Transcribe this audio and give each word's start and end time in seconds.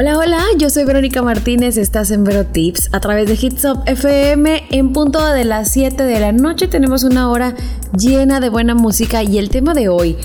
Hola, 0.00 0.16
hola, 0.16 0.44
yo 0.56 0.70
soy 0.70 0.84
Verónica 0.84 1.22
Martínez, 1.22 1.76
estás 1.76 2.12
en 2.12 2.22
Vero 2.22 2.46
Tips 2.46 2.90
a 2.92 3.00
través 3.00 3.26
de 3.26 3.34
Hits 3.34 3.64
Up 3.64 3.82
FM 3.86 4.68
en 4.70 4.92
punto 4.92 5.32
de 5.32 5.44
las 5.44 5.72
7 5.72 6.04
de 6.04 6.20
la 6.20 6.30
noche 6.30 6.68
tenemos 6.68 7.02
una 7.02 7.28
hora 7.28 7.56
llena 7.98 8.38
de 8.38 8.48
buena 8.48 8.76
música 8.76 9.24
y 9.24 9.38
el 9.38 9.48
tema 9.48 9.74
de 9.74 9.88
hoy 9.88 10.16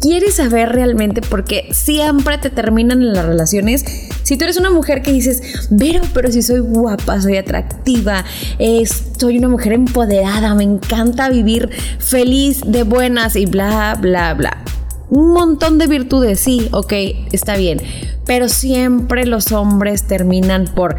¿Quieres 0.00 0.34
saber 0.34 0.70
realmente 0.70 1.20
por 1.22 1.44
qué 1.44 1.68
siempre 1.70 2.38
te 2.38 2.50
terminan 2.50 3.02
en 3.02 3.12
las 3.12 3.24
relaciones? 3.24 3.84
Si 4.24 4.36
tú 4.36 4.42
eres 4.42 4.56
una 4.56 4.70
mujer 4.70 5.00
que 5.00 5.12
dices, 5.12 5.68
Vero, 5.70 6.00
pero 6.12 6.32
si 6.32 6.42
soy 6.42 6.58
guapa, 6.58 7.22
soy 7.22 7.36
atractiva, 7.36 8.24
soy 9.16 9.38
una 9.38 9.48
mujer 9.48 9.74
empoderada, 9.74 10.56
me 10.56 10.64
encanta 10.64 11.28
vivir 11.28 11.70
feliz, 12.00 12.62
de 12.66 12.82
buenas 12.82 13.36
y 13.36 13.46
bla, 13.46 13.96
bla, 14.00 14.34
bla. 14.34 14.64
Un 15.08 15.32
montón 15.32 15.78
de 15.78 15.86
virtudes, 15.86 16.40
sí, 16.40 16.68
ok, 16.72 16.92
está 17.30 17.56
bien. 17.56 17.80
Pero 18.26 18.48
siempre 18.48 19.26
los 19.26 19.52
hombres 19.52 20.06
terminan 20.06 20.66
por 20.74 20.96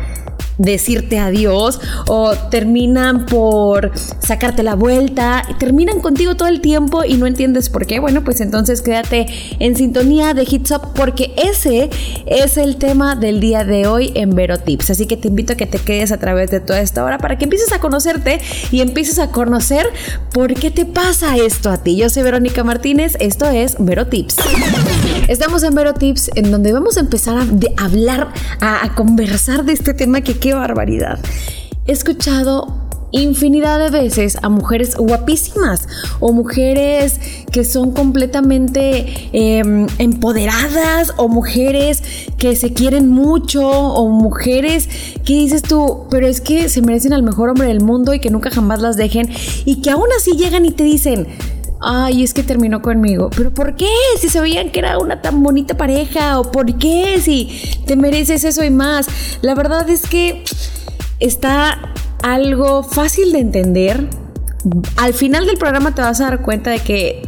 decirte 0.57 1.19
adiós 1.19 1.79
o 2.07 2.33
terminan 2.49 3.25
por 3.25 3.91
sacarte 4.19 4.63
la 4.63 4.75
vuelta, 4.75 5.43
terminan 5.59 5.99
contigo 5.99 6.35
todo 6.35 6.47
el 6.47 6.61
tiempo 6.61 7.03
y 7.03 7.15
no 7.15 7.27
entiendes 7.27 7.69
por 7.69 7.85
qué. 7.85 7.99
Bueno, 7.99 8.23
pues 8.23 8.41
entonces 8.41 8.81
quédate 8.81 9.27
en 9.59 9.75
sintonía 9.75 10.33
de 10.33 10.43
Hits 10.43 10.71
Up 10.71 10.93
porque 10.95 11.33
ese 11.37 11.89
es 12.25 12.57
el 12.57 12.77
tema 12.77 13.15
del 13.15 13.39
día 13.39 13.63
de 13.63 13.87
hoy 13.87 14.11
en 14.15 14.35
Vero 14.35 14.59
Tips. 14.59 14.91
Así 14.91 15.05
que 15.05 15.17
te 15.17 15.27
invito 15.27 15.53
a 15.53 15.55
que 15.55 15.65
te 15.65 15.79
quedes 15.79 16.11
a 16.11 16.17
través 16.17 16.51
de 16.51 16.59
toda 16.59 16.81
esta 16.81 17.03
hora 17.03 17.17
para 17.17 17.37
que 17.37 17.45
empieces 17.45 17.71
a 17.71 17.79
conocerte 17.79 18.39
y 18.71 18.81
empieces 18.81 19.19
a 19.19 19.31
conocer 19.31 19.87
por 20.33 20.53
qué 20.53 20.71
te 20.71 20.85
pasa 20.85 21.37
esto 21.37 21.69
a 21.69 21.77
ti. 21.77 21.95
Yo 21.95 22.09
soy 22.09 22.23
Verónica 22.23 22.63
Martínez, 22.63 23.15
esto 23.19 23.45
es 23.47 23.75
Vero 23.79 24.07
Tips. 24.07 24.37
Estamos 25.27 25.63
en 25.63 25.73
Vero 25.75 25.93
Tips 25.93 26.31
en 26.35 26.51
donde 26.51 26.73
vamos 26.73 26.97
a 26.97 27.01
empezar 27.01 27.37
a 27.37 27.45
hablar, 27.83 28.33
a, 28.59 28.93
conversar 28.95 29.63
de 29.63 29.73
este 29.73 29.93
tema 29.93 30.21
que 30.21 30.37
qué 30.41 30.53
barbaridad. 30.53 31.19
He 31.87 31.93
escuchado 31.93 32.67
infinidad 33.11 33.79
de 33.79 33.89
veces 33.89 34.37
a 34.41 34.49
mujeres 34.49 34.95
guapísimas 34.95 35.87
o 36.19 36.31
mujeres 36.31 37.19
que 37.51 37.65
son 37.65 37.91
completamente 37.91 39.29
em, 39.33 39.87
empoderadas 39.97 41.13
o 41.17 41.27
mujeres 41.27 42.01
que 42.37 42.55
se 42.55 42.73
quieren 42.73 43.09
mucho 43.09 43.69
o 43.69 44.07
mujeres 44.07 44.87
que 45.25 45.33
dices 45.33 45.61
tú, 45.61 46.05
pero 46.09 46.25
es 46.27 46.39
que 46.41 46.69
se 46.69 46.81
merecen 46.81 47.13
al 47.13 47.23
mejor 47.23 47.49
hombre 47.49 47.67
del 47.67 47.81
mundo 47.81 48.13
y 48.13 48.19
que 48.19 48.29
nunca 48.29 48.49
jamás 48.49 48.81
las 48.81 48.95
dejen 48.95 49.29
y 49.65 49.81
que 49.81 49.91
aún 49.91 50.07
así 50.17 50.31
llegan 50.37 50.65
y 50.65 50.71
te 50.71 50.83
dicen, 50.83 51.27
ay, 51.81 52.23
es 52.23 52.33
que 52.33 52.43
terminó 52.43 52.81
conmigo. 52.81 53.29
¿Pero 53.35 53.53
por 53.53 53.75
qué? 53.75 53.89
Si 54.19 54.29
se 54.29 54.39
veían 54.39 54.71
que 54.71 54.79
era 54.79 54.99
una 54.99 55.21
tan 55.21 55.43
bonita 55.43 55.75
pareja, 55.75 56.39
o 56.39 56.51
por 56.51 56.77
qué 56.77 57.19
si 57.21 57.49
te 57.85 57.95
mereces 57.95 58.43
eso 58.43 58.63
y 58.63 58.69
más. 58.69 59.07
La 59.41 59.55
verdad 59.55 59.89
es 59.89 60.03
que 60.03 60.43
está 61.19 61.93
algo 62.23 62.83
fácil 62.83 63.31
de 63.31 63.39
entender. 63.39 64.09
Al 64.97 65.13
final 65.13 65.45
del 65.47 65.57
programa 65.57 65.95
te 65.95 66.01
vas 66.01 66.21
a 66.21 66.25
dar 66.25 66.41
cuenta 66.43 66.69
de 66.69 66.79
que 66.79 67.23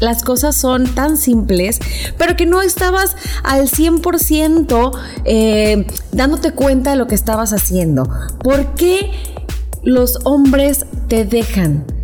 las 0.00 0.22
cosas 0.22 0.56
son 0.56 0.86
tan 0.94 1.16
simples, 1.16 1.80
pero 2.16 2.36
que 2.36 2.46
no 2.46 2.62
estabas 2.62 3.16
al 3.42 3.68
100% 3.68 4.96
eh, 5.24 5.86
dándote 6.12 6.52
cuenta 6.52 6.90
de 6.90 6.96
lo 6.96 7.08
que 7.08 7.16
estabas 7.16 7.52
haciendo. 7.52 8.08
¿Por 8.42 8.74
qué 8.74 9.10
los 9.82 10.20
hombres 10.24 10.86
te 11.08 11.24
dejan? 11.24 11.97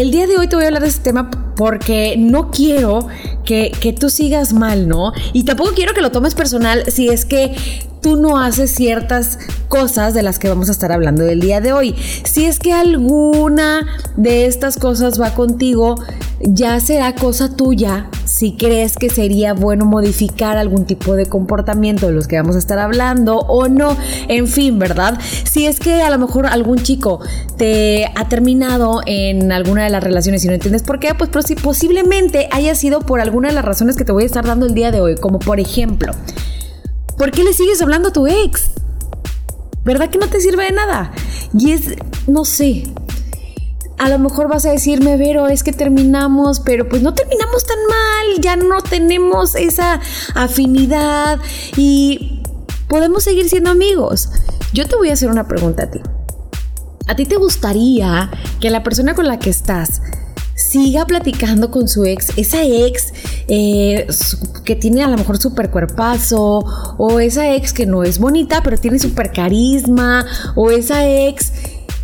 El 0.00 0.10
día 0.10 0.26
de 0.26 0.38
hoy 0.38 0.48
te 0.48 0.56
voy 0.56 0.64
a 0.64 0.68
hablar 0.68 0.82
de 0.82 0.88
este 0.88 1.02
tema 1.02 1.49
porque 1.56 2.16
no 2.18 2.50
quiero 2.50 3.06
que, 3.44 3.72
que, 3.80 3.92
tú 3.92 4.10
sigas 4.10 4.52
mal, 4.52 4.88
¿no? 4.88 5.12
Y 5.32 5.44
tampoco 5.44 5.72
quiero 5.74 5.94
que 5.94 6.00
lo 6.00 6.10
tomes 6.10 6.34
personal 6.34 6.84
si 6.88 7.08
es 7.08 7.24
que 7.24 7.54
tú 8.00 8.16
no 8.16 8.38
haces 8.38 8.74
ciertas 8.74 9.38
cosas 9.68 10.14
de 10.14 10.22
las 10.22 10.38
que 10.38 10.48
vamos 10.48 10.68
a 10.68 10.72
estar 10.72 10.90
hablando 10.90 11.22
del 11.22 11.40
día 11.40 11.60
de 11.60 11.72
hoy. 11.72 11.94
Si 12.24 12.46
es 12.46 12.58
que 12.58 12.72
alguna 12.72 13.86
de 14.16 14.46
estas 14.46 14.76
cosas 14.76 15.20
va 15.20 15.34
contigo, 15.34 15.96
ya 16.40 16.80
será 16.80 17.14
cosa 17.14 17.54
tuya 17.54 18.08
si 18.24 18.56
crees 18.56 18.96
que 18.96 19.10
sería 19.10 19.52
bueno 19.52 19.84
modificar 19.84 20.56
algún 20.56 20.86
tipo 20.86 21.14
de 21.14 21.26
comportamiento 21.26 22.06
de 22.06 22.12
los 22.12 22.26
que 22.26 22.36
vamos 22.36 22.56
a 22.56 22.58
estar 22.58 22.78
hablando 22.78 23.38
o 23.40 23.68
no. 23.68 23.96
En 24.28 24.46
fin, 24.46 24.78
¿verdad? 24.78 25.18
Si 25.44 25.66
es 25.66 25.78
que 25.78 26.02
a 26.02 26.10
lo 26.10 26.18
mejor 26.18 26.46
algún 26.46 26.78
chico 26.78 27.20
te 27.58 28.06
ha 28.14 28.28
terminado 28.28 29.02
en 29.04 29.52
alguna 29.52 29.84
de 29.84 29.90
las 29.90 30.02
relaciones 30.02 30.44
y 30.44 30.48
no 30.48 30.54
entiendes 30.54 30.82
por 30.82 30.98
qué, 30.98 31.14
pues 31.14 31.30
posiblemente 31.56 32.48
haya 32.52 32.74
sido 32.74 33.00
por 33.00 33.20
alguna 33.20 33.48
de 33.48 33.54
las 33.54 33.64
razones 33.64 33.96
que 33.96 34.04
te 34.04 34.12
voy 34.12 34.24
a 34.24 34.26
estar 34.26 34.46
dando 34.46 34.66
el 34.66 34.74
día 34.74 34.90
de 34.90 35.00
hoy, 35.00 35.16
como 35.16 35.38
por 35.38 35.60
ejemplo, 35.60 36.12
¿Por 37.20 37.32
qué 37.32 37.44
le 37.44 37.52
sigues 37.52 37.82
hablando 37.82 38.08
a 38.08 38.12
tu 38.14 38.26
ex? 38.26 38.70
¿Verdad 39.84 40.08
que 40.08 40.16
no 40.16 40.28
te 40.28 40.40
sirve 40.40 40.64
de 40.64 40.72
nada? 40.72 41.12
Y 41.52 41.72
es, 41.72 41.82
no 42.26 42.46
sé, 42.46 42.84
a 43.98 44.08
lo 44.08 44.18
mejor 44.18 44.48
vas 44.48 44.64
a 44.64 44.70
decirme, 44.70 45.18
Vero, 45.18 45.46
es 45.46 45.62
que 45.62 45.74
terminamos, 45.74 46.60
pero 46.60 46.88
pues 46.88 47.02
no 47.02 47.12
terminamos 47.12 47.66
tan 47.66 47.76
mal, 47.76 48.40
ya 48.40 48.56
no 48.56 48.80
tenemos 48.80 49.54
esa 49.54 50.00
afinidad 50.34 51.40
y 51.76 52.40
podemos 52.88 53.22
seguir 53.24 53.50
siendo 53.50 53.68
amigos. 53.68 54.30
Yo 54.72 54.88
te 54.88 54.96
voy 54.96 55.10
a 55.10 55.12
hacer 55.12 55.28
una 55.28 55.46
pregunta 55.46 55.82
a 55.82 55.90
ti. 55.90 56.00
¿A 57.06 57.16
ti 57.16 57.26
te 57.26 57.36
gustaría 57.36 58.30
que 58.60 58.70
la 58.70 58.82
persona 58.82 59.14
con 59.14 59.28
la 59.28 59.38
que 59.38 59.50
estás 59.50 60.00
siga 60.60 61.06
platicando 61.06 61.70
con 61.70 61.88
su 61.88 62.04
ex, 62.04 62.36
esa 62.36 62.62
ex 62.62 63.12
eh, 63.48 64.06
que 64.64 64.76
tiene 64.76 65.02
a 65.02 65.08
lo 65.08 65.16
mejor 65.16 65.38
súper 65.38 65.70
cuerpazo, 65.70 66.64
o 66.98 67.20
esa 67.20 67.54
ex 67.54 67.72
que 67.72 67.86
no 67.86 68.04
es 68.04 68.18
bonita, 68.18 68.62
pero 68.62 68.76
tiene 68.76 68.98
súper 68.98 69.32
carisma, 69.32 70.26
o 70.54 70.70
esa 70.70 71.08
ex 71.08 71.52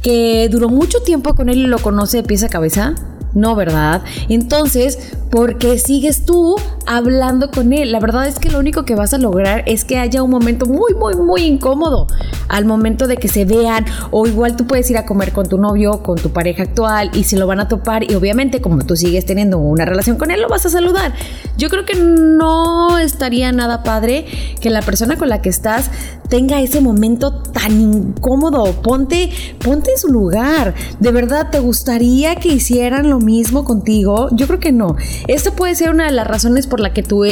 que 0.02 0.48
duró 0.50 0.68
mucho 0.68 1.00
tiempo 1.00 1.34
con 1.34 1.48
él 1.48 1.58
y 1.58 1.66
lo 1.66 1.78
conoce 1.78 2.18
de 2.18 2.22
pies 2.22 2.42
a 2.42 2.48
cabeza. 2.48 2.94
No, 3.36 3.54
¿verdad? 3.54 4.02
Entonces, 4.30 5.12
¿por 5.30 5.58
qué 5.58 5.78
sigues 5.78 6.24
tú 6.24 6.56
hablando 6.86 7.50
con 7.50 7.74
él? 7.74 7.92
La 7.92 8.00
verdad 8.00 8.26
es 8.26 8.38
que 8.38 8.50
lo 8.50 8.58
único 8.58 8.86
que 8.86 8.94
vas 8.94 9.12
a 9.12 9.18
lograr 9.18 9.62
es 9.66 9.84
que 9.84 9.98
haya 9.98 10.22
un 10.22 10.30
momento 10.30 10.64
muy, 10.64 10.94
muy, 10.94 11.14
muy 11.16 11.42
incómodo 11.42 12.06
al 12.48 12.64
momento 12.64 13.06
de 13.06 13.18
que 13.18 13.28
se 13.28 13.44
vean 13.44 13.84
o 14.10 14.26
igual 14.26 14.56
tú 14.56 14.66
puedes 14.66 14.90
ir 14.90 14.96
a 14.96 15.04
comer 15.04 15.32
con 15.32 15.46
tu 15.50 15.58
novio, 15.58 16.02
con 16.02 16.16
tu 16.16 16.30
pareja 16.30 16.62
actual 16.62 17.10
y 17.12 17.24
se 17.24 17.36
lo 17.36 17.46
van 17.46 17.60
a 17.60 17.68
topar 17.68 18.10
y 18.10 18.14
obviamente 18.14 18.62
como 18.62 18.82
tú 18.86 18.96
sigues 18.96 19.26
teniendo 19.26 19.58
una 19.58 19.84
relación 19.84 20.16
con 20.16 20.30
él, 20.30 20.40
lo 20.40 20.48
vas 20.48 20.64
a 20.64 20.70
saludar. 20.70 21.12
Yo 21.58 21.68
creo 21.68 21.84
que 21.84 21.94
no 21.94 22.98
estaría 22.98 23.52
nada 23.52 23.82
padre 23.82 24.24
que 24.62 24.70
la 24.70 24.80
persona 24.80 25.16
con 25.18 25.28
la 25.28 25.42
que 25.42 25.50
estás 25.50 25.90
tenga 26.30 26.60
ese 26.60 26.80
momento 26.80 27.42
tan 27.42 27.80
incómodo. 27.80 28.72
Ponte, 28.82 29.30
ponte 29.62 29.92
en 29.92 29.98
su 29.98 30.08
lugar. 30.08 30.74
¿De 31.00 31.10
verdad 31.12 31.50
te 31.50 31.60
gustaría 31.60 32.36
que 32.36 32.48
hicieran 32.48 33.10
lo 33.10 33.20
mismo 33.26 33.64
contigo? 33.64 34.28
Yo 34.32 34.46
creo 34.46 34.60
que 34.60 34.72
no. 34.72 34.96
Esto 35.26 35.52
puede 35.52 35.74
ser 35.74 35.90
una 35.90 36.06
de 36.06 36.12
las 36.12 36.26
razones 36.26 36.66
por 36.66 36.80
la 36.80 36.94
que 36.94 37.02
tu, 37.02 37.24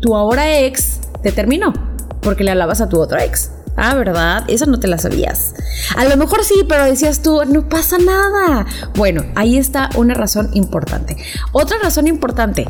tu 0.00 0.14
ahora 0.14 0.60
ex 0.60 1.00
te 1.22 1.32
terminó. 1.32 1.72
Porque 2.20 2.44
le 2.44 2.52
hablabas 2.52 2.80
a 2.80 2.88
tu 2.88 3.00
otro 3.00 3.18
ex. 3.18 3.50
Ah, 3.76 3.94
¿verdad? 3.94 4.44
Eso 4.48 4.66
no 4.66 4.78
te 4.78 4.86
la 4.86 4.98
sabías. 4.98 5.54
A 5.96 6.04
lo 6.04 6.16
mejor 6.16 6.44
sí, 6.44 6.54
pero 6.68 6.84
decías 6.84 7.22
tú, 7.22 7.40
no 7.46 7.68
pasa 7.68 7.96
nada. 7.98 8.66
Bueno, 8.94 9.24
ahí 9.34 9.56
está 9.56 9.88
una 9.96 10.14
razón 10.14 10.50
importante. 10.52 11.16
Otra 11.52 11.78
razón 11.82 12.06
importante. 12.06 12.68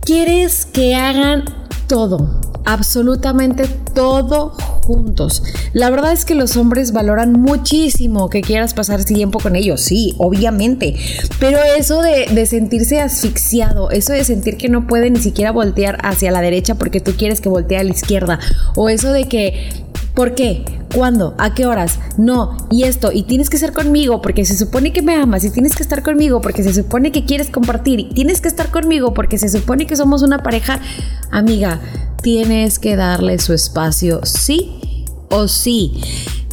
Quieres 0.00 0.64
que 0.64 0.96
hagan 0.96 1.44
todo 1.86 2.40
absolutamente 2.66 3.64
todo 3.94 4.50
juntos. 4.50 5.42
La 5.72 5.88
verdad 5.88 6.12
es 6.12 6.24
que 6.24 6.34
los 6.34 6.56
hombres 6.56 6.92
valoran 6.92 7.32
muchísimo 7.32 8.28
que 8.28 8.42
quieras 8.42 8.74
pasar 8.74 9.04
tiempo 9.04 9.38
con 9.38 9.56
ellos, 9.56 9.80
sí, 9.80 10.14
obviamente, 10.18 10.96
pero 11.40 11.58
eso 11.78 12.02
de, 12.02 12.26
de, 12.26 12.46
sentirse 12.46 13.00
asfixiado, 13.00 13.90
eso 13.90 14.12
de 14.12 14.24
sentir 14.24 14.56
que 14.56 14.68
no 14.68 14.86
puede 14.86 15.10
ni 15.10 15.20
siquiera 15.20 15.52
voltear 15.52 15.98
hacia 16.02 16.30
la 16.30 16.40
derecha 16.40 16.74
porque 16.74 17.00
tú 17.00 17.12
quieres 17.16 17.40
que 17.40 17.48
voltee 17.48 17.78
a 17.78 17.84
la 17.84 17.90
izquierda, 17.90 18.38
o 18.74 18.88
eso 18.88 19.12
de 19.12 19.28
que 19.28 19.85
¿Por 20.16 20.34
qué? 20.34 20.64
¿Cuándo? 20.94 21.34
¿A 21.36 21.52
qué 21.52 21.66
horas? 21.66 21.98
No, 22.16 22.56
y 22.70 22.84
esto, 22.84 23.12
y 23.12 23.24
tienes 23.24 23.50
que 23.50 23.58
ser 23.58 23.74
conmigo 23.74 24.22
porque 24.22 24.46
se 24.46 24.56
supone 24.56 24.90
que 24.90 25.02
me 25.02 25.14
amas, 25.14 25.44
y 25.44 25.50
tienes 25.50 25.76
que 25.76 25.82
estar 25.82 26.02
conmigo 26.02 26.40
porque 26.40 26.62
se 26.62 26.72
supone 26.72 27.12
que 27.12 27.26
quieres 27.26 27.50
compartir, 27.50 28.00
y 28.00 28.04
tienes 28.14 28.40
que 28.40 28.48
estar 28.48 28.70
conmigo 28.70 29.12
porque 29.12 29.36
se 29.36 29.50
supone 29.50 29.86
que 29.86 29.94
somos 29.94 30.22
una 30.22 30.42
pareja. 30.42 30.80
Amiga, 31.30 31.82
tienes 32.22 32.78
que 32.78 32.96
darle 32.96 33.38
su 33.38 33.52
espacio, 33.52 34.24
sí 34.24 34.80
o 35.28 35.48
sí. 35.48 36.00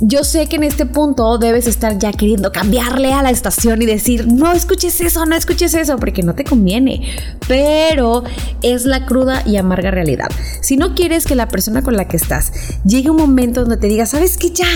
Yo 0.06 0.26
sé 0.26 0.48
que 0.48 0.58
en 0.58 0.64
este 0.64 0.86
punto 0.86 1.38
debes 1.38 1.66
estar 1.66 1.98
ya 1.98 2.12
queriendo 2.12 2.52
cambiarle 2.52 3.14
a 3.14 3.24
la 3.24 3.30
estación 3.30 3.82
y 3.82 3.86
decir, 3.86 4.28
no 4.28 4.52
escuches 4.52 5.00
eso, 5.00 5.26
no 5.26 5.34
escuches 5.34 5.74
eso, 5.76 5.96
porque 5.96 6.24
no 6.24 6.36
te 6.36 6.44
conviene. 6.44 7.08
Pero 7.48 8.26
es 8.62 8.84
la 8.84 9.06
cruda 9.06 9.44
y 9.46 9.56
amarga 9.56 9.92
realidad. 9.92 10.28
Si 10.60 10.76
no 10.76 10.94
quieres 10.94 11.26
que 11.26 11.36
la 11.36 11.48
persona 11.48 11.84
con 11.84 11.96
la 11.96 12.10
que 12.10 12.18
estás 12.18 12.52
llegue 12.84 13.12
un 13.12 13.16
momento 13.16 13.62
donde 13.62 13.78
te 13.78 13.88
diga, 13.88 14.06
sabes 14.06 14.38
que 14.38 14.50
ya, 14.50 14.68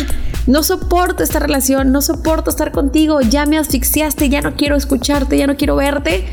no 0.46 0.64
soporto 0.64 1.24
esta 1.24 1.40
relación, 1.40 1.92
no 1.92 2.02
soporto 2.02 2.50
estar 2.50 2.72
contigo, 2.72 3.20
ya 3.20 3.46
me 3.46 3.58
asfixiaste, 3.58 4.30
ya 4.30 4.42
no 4.42 4.56
quiero 4.56 4.78
escucharte, 4.78 5.38
ya 5.38 5.46
no 5.46 5.58
quiero 5.58 5.76
verte 5.76 6.24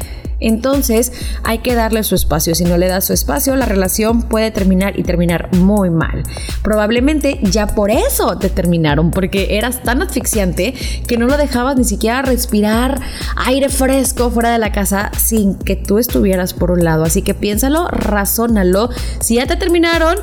Entonces 0.41 1.13
hay 1.43 1.59
que 1.59 1.75
darle 1.75 2.03
su 2.03 2.15
espacio. 2.15 2.55
Si 2.55 2.65
no 2.65 2.77
le 2.77 2.89
das 2.89 3.07
su 3.07 3.13
espacio, 3.13 3.57
la 3.57 3.67
relación 3.67 4.23
puede 4.23 4.51
terminar 4.51 4.99
y 4.99 5.03
terminar 5.03 5.55
muy 5.57 5.91
mal. 5.91 6.23
Probablemente 6.63 7.39
ya 7.43 7.67
por 7.67 7.91
eso 7.91 8.37
te 8.39 8.51
terminaron, 8.51 9.11
porque 9.11 9.57
eras 9.57 9.83
tan 9.83 10.03
asfixiante 10.03 10.75
que 11.07 11.17
no 11.17 11.27
lo 11.27 11.37
dejabas 11.37 11.77
ni 11.77 11.85
siquiera 11.85 12.23
respirar 12.23 13.01
aire 13.37 13.69
fresco 13.69 14.31
fuera 14.31 14.53
de 14.53 14.59
la 14.59 14.73
casa 14.73 15.11
sin 15.17 15.55
que 15.55 15.77
tú 15.77 15.99
estuvieras 15.99 16.55
por 16.55 16.71
un 16.71 16.85
lado. 16.85 17.05
Así 17.05 17.23
que 17.23 17.35
piénsalo, 17.35 17.89
razónalo. 17.89 18.91
Si 19.21 19.37
ya 19.37 19.47
te 19.47 19.57
terminaron, 19.57 20.17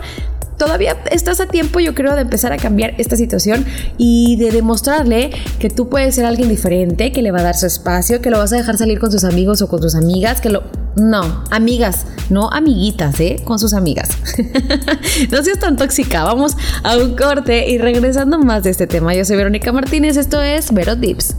todavía 0.62 0.96
estás 1.10 1.40
a 1.40 1.48
tiempo, 1.48 1.80
yo 1.80 1.96
creo, 1.96 2.13
de 2.13 2.22
empezar 2.22 2.54
a 2.54 2.58
cambiar 2.58 2.94
esta 3.00 3.16
situación 3.16 3.66
y 3.98 4.36
de 4.36 4.52
demostrarle 4.52 5.31
que 5.58 5.72
tú 5.72 5.90
puedes 5.90 6.13
ser 6.13 6.25
alguien 6.25 6.50
diferente, 6.50 7.12
que 7.12 7.24
le 7.24 7.31
va 7.31 7.40
a 7.40 7.44
dar 7.44 7.56
su 7.56 7.66
espacio, 7.66 8.22
que 8.22 8.30
lo 8.30 8.38
vas 8.38 8.54
a 8.54 8.58
dejar 8.58 8.78
salir 8.78 9.00
con 9.00 9.12
sus 9.12 9.24
amigos 9.24 9.63
o 9.63 9.68
con 9.68 9.81
sus 9.81 9.96
amigas, 9.96 10.40
que 10.40 10.52
lo... 10.52 10.62
No, 10.98 11.44
amigas, 11.50 12.06
no 12.30 12.52
amiguitas, 12.52 13.19
¿eh? 13.22 13.42
Con 13.44 13.58
sus 13.58 13.74
amigas. 13.74 14.10
no 15.31 15.42
seas 15.42 15.58
tan 15.58 15.78
tóxica, 15.78 16.25
vamos 16.25 16.56
a 16.84 16.96
un 16.96 17.16
corte 17.16 17.68
y 17.68 17.80
regresando 17.80 18.38
más 18.38 18.62
de 18.62 18.69
este 18.69 18.86
tema. 18.86 19.16
Yo 19.16 19.25
soy 19.25 19.38
Verónica 19.38 19.72
Martínez, 19.72 20.16
esto 20.16 20.44
es 20.44 20.72
Vero 20.72 20.96
Tips. 20.96 21.36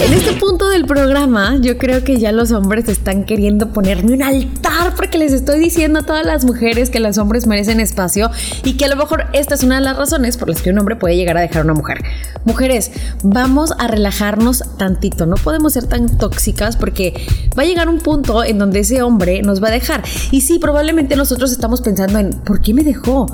En 0.00 0.14
este 0.14 0.32
punto 0.32 0.70
del 0.70 0.86
programa, 0.86 1.58
yo 1.60 1.76
creo 1.76 2.02
que 2.04 2.18
ya 2.18 2.32
los 2.32 2.52
hombres 2.52 2.88
están 2.88 3.24
queriendo 3.24 3.70
ponerme 3.70 4.14
un 4.14 4.22
altar 4.22 4.94
porque 4.96 5.18
les 5.18 5.32
estoy 5.32 5.58
diciendo 5.60 6.00
a 6.00 6.02
todas 6.06 6.24
las 6.24 6.46
mujeres 6.46 6.88
que 6.88 7.00
los 7.00 7.18
hombres 7.18 7.46
merecen 7.46 7.80
espacio 7.80 8.30
y 8.64 8.78
que 8.78 8.86
a 8.86 8.88
lo 8.88 8.96
mejor 8.96 9.26
esta 9.34 9.54
es 9.54 9.62
una 9.62 9.74
de 9.74 9.82
las 9.82 9.98
razones 9.98 10.38
por 10.38 10.48
las 10.48 10.62
que 10.62 10.70
un 10.70 10.78
hombre 10.78 10.96
puede 10.96 11.16
llegar 11.16 11.36
a 11.36 11.42
dejar 11.42 11.60
a 11.60 11.64
una 11.64 11.74
mujer. 11.74 12.02
Mujeres, 12.46 12.92
vamos 13.22 13.74
a 13.78 13.88
relajarnos 13.88 14.64
tantito, 14.78 15.26
no 15.26 15.36
podemos 15.36 15.74
ser 15.74 15.86
tan 15.86 16.16
tóxicas 16.16 16.76
porque 16.76 17.12
va 17.58 17.64
a 17.64 17.66
llegar 17.66 17.90
un 17.90 17.98
punto 17.98 18.42
en 18.42 18.58
donde 18.58 18.80
ese 18.80 19.02
hombre 19.02 19.42
nos 19.42 19.62
va 19.62 19.68
a 19.68 19.72
dejar. 19.72 20.02
Y 20.30 20.40
sí, 20.40 20.58
probablemente 20.58 21.14
nosotros 21.14 21.52
estamos 21.52 21.82
pensando 21.82 22.18
en, 22.18 22.30
¿por 22.30 22.62
qué 22.62 22.72
me 22.72 22.84
dejó? 22.84 23.26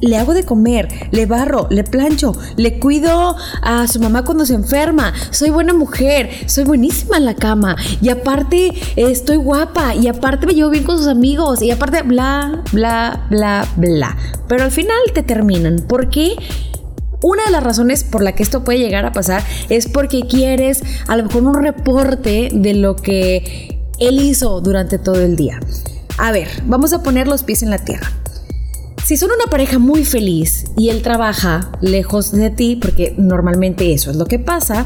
Le 0.00 0.16
hago 0.16 0.34
de 0.34 0.44
comer, 0.44 0.88
le 1.10 1.26
barro, 1.26 1.66
le 1.70 1.84
plancho, 1.84 2.32
le 2.56 2.78
cuido 2.78 3.36
a 3.62 3.86
su 3.86 4.00
mamá 4.00 4.24
cuando 4.24 4.46
se 4.46 4.54
enferma, 4.54 5.12
soy 5.30 5.50
buena 5.50 5.72
mujer, 5.72 6.30
soy 6.46 6.64
buenísima 6.64 7.16
en 7.16 7.24
la 7.24 7.34
cama 7.34 7.76
y 8.00 8.08
aparte 8.08 8.72
estoy 8.96 9.36
guapa 9.36 9.94
y 9.94 10.08
aparte 10.08 10.46
me 10.46 10.54
llevo 10.54 10.70
bien 10.70 10.84
con 10.84 10.98
sus 10.98 11.08
amigos 11.08 11.62
y 11.62 11.70
aparte 11.70 12.02
bla, 12.02 12.62
bla, 12.72 13.26
bla, 13.30 13.66
bla. 13.76 14.16
Pero 14.48 14.64
al 14.64 14.70
final 14.70 14.96
te 15.14 15.22
terminan. 15.22 15.84
¿Por 15.88 16.08
qué? 16.08 16.36
Una 17.20 17.44
de 17.44 17.50
las 17.50 17.64
razones 17.64 18.04
por 18.04 18.22
la 18.22 18.32
que 18.32 18.44
esto 18.44 18.62
puede 18.62 18.78
llegar 18.78 19.04
a 19.04 19.12
pasar 19.12 19.42
es 19.68 19.88
porque 19.88 20.22
quieres 20.28 20.82
a 21.08 21.16
lo 21.16 21.24
mejor 21.24 21.42
un 21.42 21.54
reporte 21.54 22.48
de 22.52 22.74
lo 22.74 22.94
que 22.94 23.80
él 23.98 24.20
hizo 24.20 24.60
durante 24.60 24.98
todo 24.98 25.20
el 25.20 25.34
día. 25.34 25.58
A 26.16 26.30
ver, 26.30 26.48
vamos 26.66 26.92
a 26.92 27.02
poner 27.02 27.26
los 27.26 27.42
pies 27.42 27.62
en 27.62 27.70
la 27.70 27.78
tierra. 27.78 28.10
Si 29.08 29.16
son 29.16 29.30
una 29.30 29.50
pareja 29.50 29.78
muy 29.78 30.04
feliz 30.04 30.66
y 30.76 30.90
él 30.90 31.00
trabaja 31.00 31.72
lejos 31.80 32.30
de 32.30 32.50
ti, 32.50 32.76
porque 32.76 33.14
normalmente 33.16 33.94
eso 33.94 34.10
es 34.10 34.18
lo 34.18 34.26
que 34.26 34.38
pasa, 34.38 34.84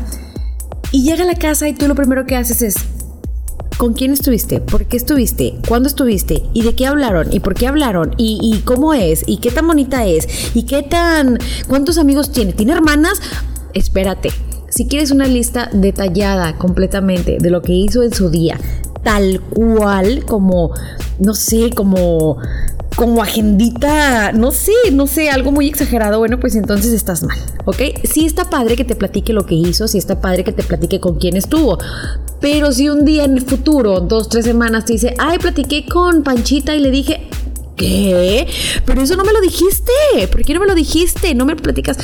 y 0.93 1.03
llega 1.03 1.25
a 1.25 1.27
la 1.27 1.35
casa 1.35 1.69
y 1.69 1.73
tú 1.73 1.89
lo 1.89 1.97
primero 1.97 2.25
que 2.25 2.37
haces 2.37 2.63
es, 2.63 2.77
¿con 3.79 3.95
quién 3.95 4.13
estuviste? 4.13 4.61
¿Por 4.61 4.85
qué 4.85 4.97
estuviste? 4.97 5.55
¿Cuándo 5.67 5.89
estuviste? 5.89 6.45
¿Y 6.53 6.63
de 6.63 6.77
qué 6.77 6.87
hablaron? 6.87 7.33
¿Y 7.33 7.41
por 7.41 7.55
qué 7.55 7.67
hablaron? 7.67 8.15
¿Y, 8.17 8.61
cómo 8.65 8.95
es? 8.95 9.25
¿Y 9.27 9.39
qué 9.39 9.51
tan 9.51 9.67
bonita 9.67 10.07
es? 10.07 10.29
¿Y 10.55 10.67
qué 10.67 10.85
tan... 10.85 11.41
¿Cuántos 11.67 11.99
amigos 11.99 12.31
tiene? 12.31 12.53
¿Tiene 12.53 12.75
hermanas? 12.75 13.21
Espérate. 13.75 14.31
Si 14.69 14.87
quieres 14.87 15.11
una 15.11 15.27
lista 15.27 15.69
detallada 15.73 16.57
completamente 16.59 17.39
de 17.41 17.51
lo 17.51 17.61
que 17.61 17.73
hizo 17.73 18.05
en 18.05 18.15
su 18.15 18.31
día, 18.31 18.57
tal 19.03 19.41
cual 19.41 20.25
como, 20.25 20.71
no 21.19 21.35
sé, 21.35 21.71
como 21.71 22.39
como 23.03 23.21
agendita, 23.21 24.31
no 24.31 24.53
sé, 24.53 24.71
no 24.93 25.09
sé, 25.09 25.29
algo 25.29 25.51
muy 25.51 25.67
exagerado, 25.67 26.21
bueno, 26.21 26.39
pues 26.39 26.55
entonces 26.55 26.93
estás 26.93 27.25
mal, 27.25 27.37
¿ok? 27.65 27.83
Sí 28.05 28.27
está 28.27 28.49
padre 28.49 28.77
que 28.77 28.85
te 28.85 28.95
platique 28.95 29.33
lo 29.33 29.45
que 29.45 29.57
hizo, 29.57 29.89
sí 29.89 29.99
está 29.99 30.21
padre 30.21 30.45
que 30.45 30.53
te 30.53 30.63
platique 30.63 31.01
con 31.01 31.17
quién 31.17 31.37
estuvo, 31.37 31.79
pero 32.41 32.71
si 32.71 32.89
un 32.89 33.05
día 33.05 33.25
en 33.25 33.33
el 33.33 33.43
futuro, 33.43 33.99
dos, 33.99 34.29
tres 34.29 34.45
semanas, 34.45 34.85
te 34.85 34.93
dice, 34.93 35.17
ay, 35.19 35.39
platiqué 35.39 35.85
con 35.85 36.23
Panchita 36.23 36.77
y 36.77 36.79
le 36.79 36.93
dije, 36.93 37.27
¿qué? 37.77 38.47
Pero 38.85 39.03
eso 39.03 39.17
no 39.17 39.25
me 39.25 39.33
lo 39.33 39.41
dijiste, 39.41 39.93
¿por 40.31 40.45
qué 40.45 40.55
no 40.55 40.61
me 40.61 40.67
lo 40.67 40.75
dijiste? 40.77 41.35
No 41.35 41.45
me 41.45 41.57
platicas 41.57 41.99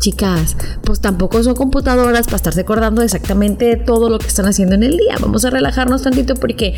chicas, 0.00 0.56
pues 0.82 1.00
tampoco 1.00 1.42
son 1.44 1.54
computadoras 1.54 2.24
para 2.24 2.36
estarse 2.36 2.62
acordando 2.62 3.02
exactamente 3.02 3.76
todo 3.76 4.08
lo 4.08 4.18
que 4.18 4.26
están 4.26 4.46
haciendo 4.46 4.74
en 4.74 4.82
el 4.82 4.96
día. 4.96 5.16
Vamos 5.20 5.44
a 5.44 5.50
relajarnos 5.50 6.02
tantito 6.02 6.34
porque, 6.34 6.74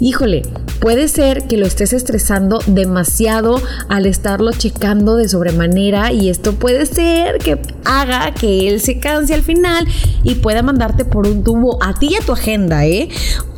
híjole, 0.00 0.42
puede 0.80 1.08
ser 1.08 1.46
que 1.46 1.58
lo 1.58 1.66
estés 1.66 1.92
estresando 1.92 2.58
demasiado 2.66 3.60
al 3.88 4.06
estarlo 4.06 4.50
checando 4.52 5.16
de 5.16 5.28
sobremanera 5.28 6.10
y 6.10 6.30
esto 6.30 6.54
puede 6.54 6.86
ser 6.86 7.38
que 7.38 7.60
haga 7.84 8.32
que 8.32 8.68
él 8.68 8.80
se 8.80 8.98
canse 8.98 9.34
al 9.34 9.42
final 9.42 9.86
y 10.22 10.36
pueda 10.36 10.62
mandarte 10.62 11.04
por 11.04 11.26
un 11.26 11.44
tubo 11.44 11.82
a 11.82 11.94
ti 11.94 12.08
y 12.12 12.14
a 12.16 12.24
tu 12.24 12.32
agenda, 12.32 12.86
¿eh? 12.86 13.08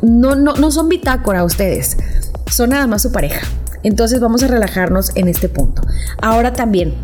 No, 0.01 0.35
no, 0.35 0.53
no 0.53 0.69
son 0.69 0.89
bitácora 0.89 1.45
ustedes, 1.45 1.97
son 2.51 2.71
nada 2.71 2.87
más 2.87 3.01
su 3.01 3.11
pareja. 3.11 3.47
Entonces 3.83 4.19
vamos 4.19 4.43
a 4.43 4.47
relajarnos 4.47 5.11
en 5.15 5.29
este 5.29 5.47
punto. 5.47 5.81
Ahora 6.21 6.51
también, 6.51 6.95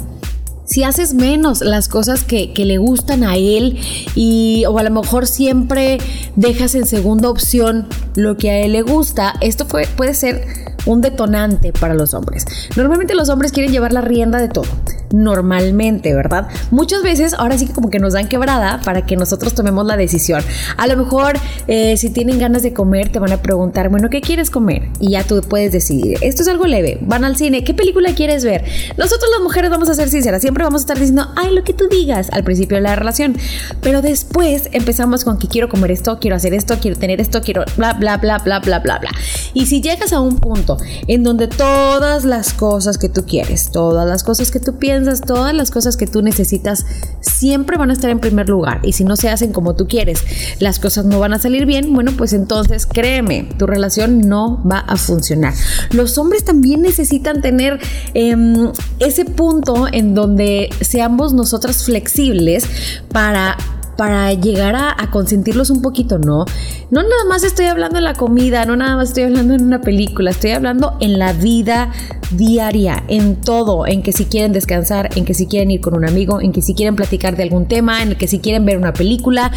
si 0.66 0.84
haces 0.84 1.14
menos 1.14 1.62
las 1.62 1.90
cosas 1.90 2.24
que, 2.24 2.52
le 2.64 2.78
gustan 2.78 3.24
a 3.24 3.36
él 3.36 3.78
y 4.16 4.64
o 4.66 4.78
a 4.78 4.84
lo 4.84 4.92
mejor 4.92 5.28
siempre 5.28 5.98
dejas 6.36 6.76
en 6.76 6.86
segunda 6.86 7.30
opción 7.30 7.88
lo 8.16 8.38
que 8.38 8.52
a 8.52 8.60
él 8.62 8.72
le 8.72 8.82
gusta, 8.82 9.34
esto 9.42 9.68
puede 9.68 10.14
ser 10.14 10.46
un 10.86 11.02
detonante 11.02 11.74
para 11.74 11.94
los 11.94 12.14
hombres. 12.14 12.46
Normalmente 12.76 13.16
los 13.16 13.30
hombres 13.30 13.52
quieren 13.52 13.72
llevar 13.72 13.94
la 13.94 14.02
rienda 14.02 14.40
de 14.40 14.50
todo 14.50 14.68
normalmente, 15.14 16.14
¿verdad? 16.14 16.48
Muchas 16.72 17.04
veces 17.04 17.34
ahora 17.36 17.58
sí 17.58 17.68
que 17.68 17.74
como 17.74 17.90
que 17.90 18.00
nos 18.00 18.14
dan 18.14 18.28
quebrada 18.28 18.82
para 18.84 19.06
que 19.06 19.16
nosotros 19.16 19.54
tomemos 19.54 19.86
la 19.86 19.96
decisión. 19.96 20.42
A 20.76 20.88
lo 20.88 20.98
mejor 20.98 21.38
eh, 21.68 21.96
si 21.98 22.10
tienen 22.10 22.40
ganas 22.40 22.64
de 22.64 22.74
comer 22.74 23.10
te 23.10 23.20
van 23.20 23.32
a 23.32 23.38
preguntar, 23.38 23.90
bueno, 23.90 24.10
¿qué 24.10 24.22
quieres 24.22 24.50
comer? 24.50 24.90
Y 25.00 25.12
ya 25.12 25.24
tú 25.24 25.40
puedes 25.42 25.72
decidir. 25.72 26.18
Esto 26.22 26.42
es 26.42 26.48
algo 26.48 26.66
leve. 26.66 26.98
Van 27.02 27.24
al 27.24 27.38
cine, 27.38 27.64
¿qué 27.64 27.76
película 27.76 28.16
quieres 28.16 28.44
ver? 28.44 28.66
Nosotros 28.98 29.30
las 29.32 29.42
mujeres 29.42 29.70
vamos 29.70 29.88
a 29.88 29.94
ser 29.94 30.10
sinceras, 30.10 30.42
siempre 30.42 30.64
vamos 30.64 30.82
a 30.82 30.84
estar 30.84 30.98
diciendo, 30.98 31.28
ay, 31.36 31.54
lo 31.54 31.64
que 31.64 31.74
tú 31.74 31.88
digas 31.90 32.30
al 32.32 32.44
principio 32.44 32.78
de 32.78 32.82
la 32.82 32.96
relación. 32.96 33.38
Pero 33.82 34.02
después 34.02 34.70
empezamos 34.72 35.24
con 35.24 35.38
que 35.38 35.48
quiero 35.48 35.70
comer 35.70 35.92
esto, 35.92 36.18
quiero 36.20 36.36
hacer 36.36 36.56
esto, 36.56 36.76
quiero 36.82 36.98
tener 36.98 37.22
esto, 37.22 37.42
quiero 37.42 37.64
bla, 37.78 37.94
bla, 37.94 38.18
bla, 38.18 38.40
bla, 38.40 38.60
bla, 38.60 38.80
bla, 38.80 38.98
bla. 38.98 39.12
Y 39.54 39.68
si 39.68 39.80
llegas 39.80 40.12
a 40.12 40.20
un 40.20 40.38
punto 40.38 40.73
en 41.08 41.24
donde 41.24 41.48
todas 41.48 42.26
las 42.26 42.54
cosas 42.54 42.98
que 42.98 43.10
tú 43.10 43.26
quieres, 43.26 43.72
todas 43.72 44.08
las 44.08 44.24
cosas 44.24 44.52
que 44.52 44.60
tú 44.60 44.78
piensas, 44.78 45.22
todas 45.22 45.54
las 45.54 45.72
cosas 45.72 45.98
que 45.98 46.08
tú 46.08 46.22
necesitas 46.22 46.86
siempre 47.22 47.78
van 47.78 47.90
a 47.90 47.94
estar 47.94 48.10
en 48.10 48.20
primer 48.20 48.50
lugar. 48.50 48.80
Y 48.84 48.94
si 48.94 49.04
no 49.04 49.16
se 49.16 49.30
hacen 49.30 49.54
como 49.54 49.76
tú 49.76 49.88
quieres, 49.88 50.24
las 50.60 50.80
cosas 50.80 51.06
no 51.06 51.20
van 51.20 51.34
a 51.34 51.40
salir 51.40 51.66
bien, 51.66 51.94
bueno, 51.94 52.12
pues 52.18 52.34
entonces 52.34 52.86
créeme, 52.86 53.50
tu 53.58 53.68
relación 53.68 54.22
no 54.22 54.62
va 54.64 54.80
a 54.80 54.98
funcionar. 54.98 55.54
Los 55.92 56.18
hombres 56.18 56.44
también 56.46 56.82
necesitan 56.82 57.42
tener 57.42 57.80
em, 58.14 58.72
ese 59.00 59.26
punto 59.26 59.88
en 59.92 60.14
donde 60.14 60.70
seamos 60.82 61.34
nosotras 61.34 61.84
flexibles 61.84 62.66
para 63.12 63.58
para 63.98 64.34
llegar 64.34 64.76
a, 64.76 64.96
consentirlos 65.12 65.70
un 65.70 65.82
poquito, 65.82 66.18
¿no? 66.18 66.46
No 66.90 67.04
nada 67.04 67.26
más 67.28 67.44
estoy 67.44 67.66
hablando 67.66 67.98
en 67.98 68.04
la 68.04 68.14
comida, 68.14 68.66
no 68.66 68.76
nada 68.76 68.96
más 68.96 69.10
estoy 69.10 69.24
hablando 69.24 69.54
en 69.54 69.64
una 69.64 69.82
película, 69.82 70.32
estoy 70.32 70.52
hablando 70.52 70.98
en 71.00 71.20
la 71.20 71.34
vida 71.34 71.92
diaria, 72.32 73.04
en 73.08 73.36
todo, 73.36 73.86
en 73.86 74.02
que 74.02 74.12
si 74.12 74.26
quieren 74.26 74.54
descansar, 74.54 75.10
en 75.16 75.26
que 75.26 75.34
si 75.34 75.46
quieren 75.46 75.72
ir 75.72 75.82
con 75.82 75.96
un 75.96 76.08
amigo, 76.08 76.42
en 76.42 76.52
que 76.52 76.62
si 76.62 76.74
quieren 76.74 76.96
platicar 76.96 77.36
de 77.36 77.44
algún 77.44 77.68
tema, 77.68 78.02
en 78.02 78.16
que 78.16 78.28
si 78.28 78.40
quieren 78.40 78.66
ver 78.66 78.78
una 78.78 78.94
película, 78.94 79.52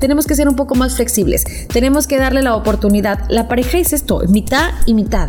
tenemos 0.00 0.26
que 0.26 0.34
ser 0.34 0.48
un 0.48 0.56
poco 0.56 0.74
más 0.74 0.96
flexibles, 0.96 1.44
tenemos 1.68 2.08
que 2.08 2.18
darle 2.18 2.42
la 2.42 2.56
oportunidad. 2.56 3.20
La 3.28 3.46
pareja 3.46 3.78
es 3.78 3.92
esto, 3.92 4.20
mitad 4.28 4.70
y 4.86 4.94
mitad, 4.94 5.28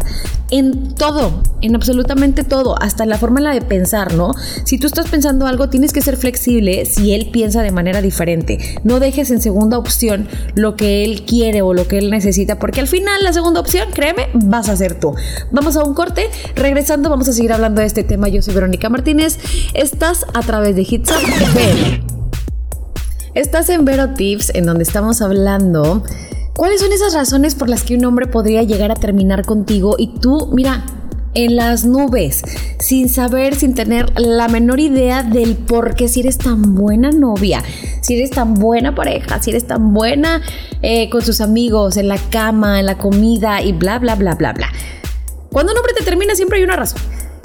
en 0.49 0.95
todo, 0.95 1.43
en 1.61 1.75
absolutamente 1.75 2.43
todo, 2.43 2.81
hasta 2.81 3.05
la 3.05 3.17
forma 3.17 3.39
en 3.39 3.43
la 3.45 3.53
de 3.53 3.61
pensar, 3.61 4.13
¿no? 4.15 4.33
Si 4.63 4.77
tú 4.77 4.87
estás 4.87 5.07
pensando 5.09 5.45
algo, 5.45 5.69
tienes 5.69 5.93
que 5.93 6.01
ser 6.01 6.17
flexible 6.17 6.85
si 6.85 7.13
él 7.13 7.29
piensa 7.31 7.61
de 7.61 7.71
manera 7.71 8.01
diferente. 8.01 8.57
No 8.83 8.99
dejes 8.99 9.29
en 9.31 9.41
segunda 9.41 9.77
opción 9.77 10.27
lo 10.55 10.75
que 10.75 11.03
él 11.03 11.23
quiere 11.25 11.61
o 11.61 11.73
lo 11.73 11.87
que 11.87 11.97
él 11.97 12.09
necesita, 12.09 12.59
porque 12.59 12.79
al 12.79 12.87
final 12.87 13.23
la 13.23 13.33
segunda 13.33 13.59
opción, 13.59 13.89
créeme, 13.93 14.29
vas 14.33 14.69
a 14.69 14.75
ser 14.75 14.99
tú. 14.99 15.13
Vamos 15.51 15.75
a 15.75 15.83
un 15.83 15.93
corte, 15.93 16.29
regresando 16.55 17.09
vamos 17.09 17.27
a 17.27 17.33
seguir 17.33 17.53
hablando 17.53 17.81
de 17.81 17.87
este 17.87 18.03
tema. 18.03 18.29
Yo 18.29 18.41
soy 18.41 18.53
Verónica 18.53 18.89
Martínez, 18.89 19.37
estás 19.73 20.25
a 20.33 20.41
través 20.41 20.75
de 20.75 20.81
Hits 20.81 21.11
FM. 21.11 22.10
Estás 23.33 23.69
en 23.69 23.85
Vero 23.85 24.09
Tips, 24.09 24.51
en 24.55 24.65
donde 24.65 24.83
estamos 24.83 25.21
hablando 25.21 26.03
cuáles 26.53 26.81
son 26.81 26.91
esas 26.91 27.13
razones 27.13 27.55
por 27.55 27.69
las 27.69 27.83
que 27.83 27.95
un 27.95 28.03
hombre 28.03 28.27
podría 28.27 28.61
llegar 28.63 28.91
a 28.91 28.95
terminar 28.95 29.45
contigo 29.45 29.95
y 29.97 30.19
tú, 30.19 30.49
mira, 30.51 30.83
en 31.33 31.55
las 31.55 31.85
nubes, 31.85 32.41
sin 32.79 33.07
saber, 33.07 33.55
sin 33.55 33.73
tener 33.73 34.11
la 34.19 34.49
menor 34.49 34.81
idea 34.81 35.23
del 35.23 35.55
por 35.55 35.95
qué 35.95 36.09
si 36.09 36.19
eres 36.19 36.39
tan 36.39 36.75
buena 36.75 37.11
novia, 37.11 37.63
si 38.01 38.17
eres 38.17 38.31
tan 38.31 38.55
buena 38.55 38.95
pareja, 38.95 39.41
si 39.41 39.51
eres 39.51 39.65
tan 39.65 39.93
buena 39.93 40.41
eh, 40.81 41.09
con 41.09 41.21
sus 41.21 41.39
amigos, 41.39 41.95
en 41.95 42.09
la 42.09 42.17
cama, 42.17 42.81
en 42.81 42.85
la 42.85 42.97
comida 42.97 43.61
y 43.61 43.71
bla, 43.71 43.97
bla, 43.97 44.15
bla, 44.15 44.35
bla, 44.35 44.51
bla. 44.51 44.67
Cuando 45.53 45.71
un 45.71 45.77
hombre 45.77 45.93
te 45.97 46.03
termina 46.03 46.35
siempre 46.35 46.57
hay 46.57 46.65
una 46.65 46.75
razón. 46.75 47.01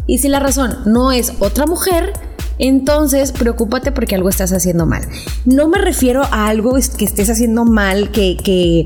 Y 0.08 0.18
si 0.18 0.26
la 0.26 0.40
razón 0.40 0.78
no 0.84 1.12
es 1.12 1.34
otra 1.38 1.66
mujer, 1.66 2.12
entonces 2.58 3.32
preocúpate 3.32 3.92
porque 3.92 4.14
algo 4.14 4.28
estás 4.28 4.52
haciendo 4.52 4.86
mal. 4.86 5.02
No 5.44 5.68
me 5.68 5.78
refiero 5.78 6.22
a 6.30 6.48
algo 6.48 6.74
que 6.96 7.04
estés 7.04 7.30
haciendo 7.30 7.64
mal, 7.64 8.10
que, 8.10 8.36
que 8.36 8.84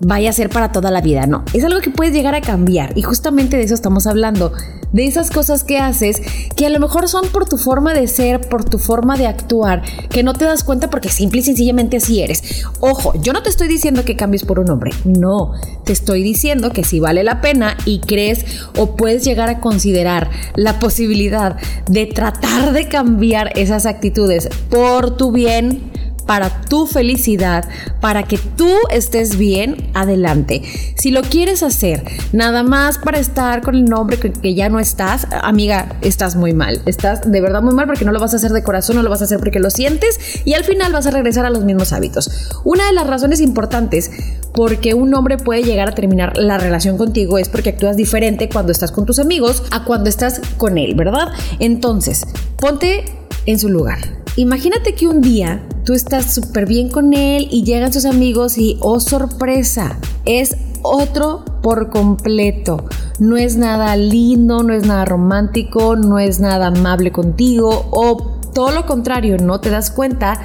vaya 0.00 0.30
a 0.30 0.32
ser 0.32 0.48
para 0.48 0.72
toda 0.72 0.90
la 0.90 1.00
vida, 1.00 1.26
no. 1.26 1.44
Es 1.52 1.64
algo 1.64 1.80
que 1.80 1.90
puedes 1.90 2.14
llegar 2.14 2.34
a 2.34 2.40
cambiar 2.40 2.96
y 2.96 3.02
justamente 3.02 3.56
de 3.56 3.64
eso 3.64 3.74
estamos 3.74 4.06
hablando. 4.06 4.52
De 4.92 5.06
esas 5.06 5.30
cosas 5.30 5.62
que 5.62 5.78
haces 5.78 6.20
que 6.56 6.66
a 6.66 6.70
lo 6.70 6.80
mejor 6.80 7.08
son 7.08 7.28
por 7.28 7.48
tu 7.48 7.58
forma 7.58 7.94
de 7.94 8.08
ser, 8.08 8.40
por 8.48 8.64
tu 8.64 8.78
forma 8.78 9.16
de 9.16 9.28
actuar, 9.28 9.82
que 10.08 10.24
no 10.24 10.34
te 10.34 10.44
das 10.44 10.64
cuenta 10.64 10.90
porque 10.90 11.08
simple 11.08 11.40
y 11.40 11.44
sencillamente 11.44 11.98
así 11.98 12.22
eres. 12.22 12.64
Ojo, 12.80 13.12
yo 13.22 13.32
no 13.32 13.42
te 13.44 13.50
estoy 13.50 13.68
diciendo 13.68 14.04
que 14.04 14.16
cambies 14.16 14.44
por 14.44 14.58
un 14.58 14.68
hombre, 14.68 14.90
no. 15.04 15.52
Te 15.84 15.92
estoy 15.92 16.24
diciendo 16.24 16.70
que 16.70 16.82
si 16.82 16.98
vale 16.98 17.22
la 17.22 17.40
pena 17.40 17.76
y 17.84 18.00
crees 18.00 18.44
o 18.76 18.96
puedes 18.96 19.24
llegar 19.24 19.48
a 19.48 19.60
considerar 19.60 20.30
la 20.56 20.80
posibilidad 20.80 21.56
de 21.88 22.06
tratar 22.06 22.72
de 22.72 22.88
cambiar 22.88 23.56
esas 23.56 23.86
actitudes 23.86 24.48
por 24.70 25.16
tu 25.16 25.30
bien, 25.30 25.92
para 26.22 26.62
tu 26.62 26.86
felicidad, 26.86 27.68
para 28.00 28.22
que 28.22 28.38
tú 28.38 28.70
estés 28.90 29.36
bien, 29.36 29.90
adelante. 29.94 30.62
Si 30.96 31.10
lo 31.10 31.22
quieres 31.22 31.62
hacer 31.62 32.04
nada 32.32 32.62
más 32.62 32.98
para 32.98 33.18
estar 33.18 33.62
con 33.62 33.74
el 33.74 33.84
nombre 33.84 34.18
que, 34.18 34.54
ya 34.54 34.68
no 34.68 34.80
estás, 34.80 35.26
amiga, 35.42 35.96
estás 36.02 36.36
muy 36.36 36.52
mal. 36.52 36.82
Estás 36.86 37.30
de 37.30 37.40
verdad 37.40 37.62
muy 37.62 37.74
mal 37.74 37.86
porque 37.86 38.04
no 38.04 38.12
lo 38.12 38.20
vas 38.20 38.32
a 38.32 38.36
hacer 38.36 38.52
de 38.52 38.62
corazón, 38.62 38.96
no 38.96 39.02
lo 39.02 39.10
vas 39.10 39.20
a 39.22 39.24
hacer 39.24 39.38
porque 39.38 39.60
lo 39.60 39.70
sientes 39.70 40.18
y 40.44 40.54
al 40.54 40.64
final 40.64 40.92
vas 40.92 41.06
a 41.06 41.10
regresar 41.10 41.46
a 41.46 41.50
los 41.50 41.64
mismos 41.64 41.92
hábitos. 41.92 42.30
Una 42.64 42.86
de 42.86 42.92
las 42.92 43.06
razones 43.06 43.40
importantes 43.40 44.10
porque 44.52 44.94
un 44.94 45.14
hombre 45.14 45.38
puede 45.38 45.62
llegar 45.62 45.88
a 45.88 45.94
terminar 45.94 46.36
la 46.36 46.58
relación 46.58 46.98
contigo 46.98 47.38
es 47.38 47.48
porque 47.48 47.70
actúas 47.70 47.96
diferente 47.96 48.48
cuando 48.48 48.72
estás 48.72 48.92
con 48.92 49.06
tus 49.06 49.18
amigos 49.18 49.62
a 49.70 49.84
cuando 49.84 50.08
estás 50.08 50.40
con 50.56 50.78
él, 50.78 50.94
¿verdad? 50.94 51.28
Entonces, 51.58 52.26
ponte 52.56 53.19
en 53.46 53.58
su 53.58 53.68
lugar. 53.68 53.98
Imagínate 54.36 54.94
que 54.94 55.08
un 55.08 55.20
día 55.20 55.66
tú 55.84 55.92
estás 55.92 56.32
súper 56.32 56.66
bien 56.66 56.88
con 56.88 57.14
él 57.14 57.48
y 57.50 57.64
llegan 57.64 57.92
sus 57.92 58.04
amigos 58.04 58.58
y, 58.58 58.78
oh 58.80 59.00
sorpresa, 59.00 59.98
es 60.24 60.56
otro 60.82 61.44
por 61.62 61.90
completo. 61.90 62.84
No 63.18 63.36
es 63.36 63.56
nada 63.56 63.96
lindo, 63.96 64.62
no 64.62 64.72
es 64.72 64.86
nada 64.86 65.04
romántico, 65.04 65.96
no 65.96 66.18
es 66.18 66.40
nada 66.40 66.68
amable 66.68 67.12
contigo 67.12 67.86
o 67.90 68.38
todo 68.54 68.70
lo 68.70 68.86
contrario, 68.86 69.36
no 69.38 69.60
te 69.60 69.70
das 69.70 69.90
cuenta 69.90 70.40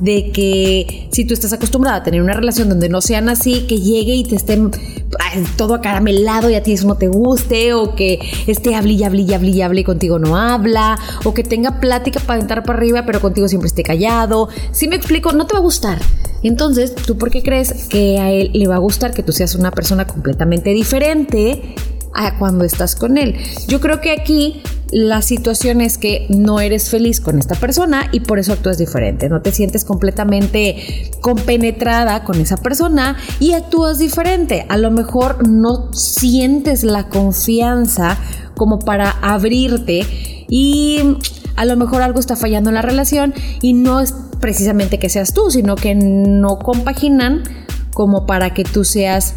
de 0.00 0.30
que 0.32 1.08
si 1.12 1.24
tú 1.24 1.34
estás 1.34 1.52
acostumbrada 1.52 1.98
a 1.98 2.02
tener 2.02 2.22
una 2.22 2.32
relación 2.32 2.68
donde 2.68 2.88
no 2.88 3.00
sean 3.00 3.28
así, 3.28 3.66
que 3.66 3.78
llegue 3.78 4.14
y 4.14 4.24
te 4.24 4.36
estén 4.36 4.70
todo 5.56 5.74
acaramelado 5.74 6.50
y 6.50 6.54
a 6.54 6.62
ti 6.62 6.72
eso 6.72 6.86
no 6.86 6.96
te 6.96 7.08
guste, 7.08 7.74
o 7.74 7.94
que 7.94 8.18
esté 8.46 8.74
hable 8.74 8.94
y 8.94 9.04
hable 9.04 9.22
y 9.22 9.34
hable 9.34 9.50
y 9.50 9.62
hable 9.62 9.80
y 9.82 9.84
contigo 9.84 10.18
no 10.18 10.36
habla, 10.36 10.98
o 11.24 11.34
que 11.34 11.44
tenga 11.44 11.80
plática 11.80 12.20
para 12.20 12.40
entrar 12.40 12.64
para 12.64 12.78
arriba, 12.78 13.04
pero 13.06 13.20
contigo 13.20 13.48
siempre 13.48 13.68
esté 13.68 13.82
callado. 13.82 14.48
Si 14.72 14.88
me 14.88 14.96
explico, 14.96 15.32
no 15.32 15.46
te 15.46 15.54
va 15.54 15.60
a 15.60 15.62
gustar. 15.62 15.98
Entonces, 16.42 16.94
¿tú 16.94 17.18
por 17.18 17.30
qué 17.30 17.42
crees 17.42 17.88
que 17.88 18.18
a 18.18 18.30
él 18.30 18.50
le 18.54 18.66
va 18.66 18.76
a 18.76 18.78
gustar 18.78 19.12
que 19.12 19.22
tú 19.22 19.32
seas 19.32 19.54
una 19.54 19.70
persona 19.70 20.06
completamente 20.06 20.70
diferente 20.70 21.74
a 22.14 22.38
cuando 22.38 22.64
estás 22.64 22.96
con 22.96 23.18
él? 23.18 23.36
Yo 23.68 23.80
creo 23.80 24.00
que 24.00 24.10
aquí 24.10 24.62
la 24.92 25.22
situación 25.22 25.80
es 25.80 25.98
que 25.98 26.26
no 26.28 26.60
eres 26.60 26.90
feliz 26.90 27.20
con 27.20 27.38
esta 27.38 27.54
persona 27.54 28.08
y 28.12 28.20
por 28.20 28.38
eso 28.38 28.52
actúas 28.52 28.78
diferente. 28.78 29.28
No 29.28 29.40
te 29.40 29.52
sientes 29.52 29.84
completamente 29.84 31.10
compenetrada 31.20 32.24
con 32.24 32.40
esa 32.40 32.56
persona 32.56 33.16
y 33.38 33.52
actúas 33.52 33.98
diferente. 33.98 34.66
A 34.68 34.76
lo 34.76 34.90
mejor 34.90 35.48
no 35.48 35.92
sientes 35.92 36.82
la 36.82 37.08
confianza 37.08 38.18
como 38.56 38.80
para 38.80 39.10
abrirte 39.22 40.06
y 40.48 41.16
a 41.56 41.64
lo 41.64 41.76
mejor 41.76 42.02
algo 42.02 42.18
está 42.18 42.36
fallando 42.36 42.70
en 42.70 42.74
la 42.74 42.82
relación 42.82 43.34
y 43.62 43.74
no 43.74 44.00
es 44.00 44.14
precisamente 44.40 44.98
que 44.98 45.08
seas 45.08 45.34
tú, 45.34 45.50
sino 45.50 45.76
que 45.76 45.94
no 45.94 46.58
compaginan 46.58 47.42
como 47.92 48.26
para 48.26 48.54
que 48.54 48.64
tú 48.64 48.84
seas 48.84 49.34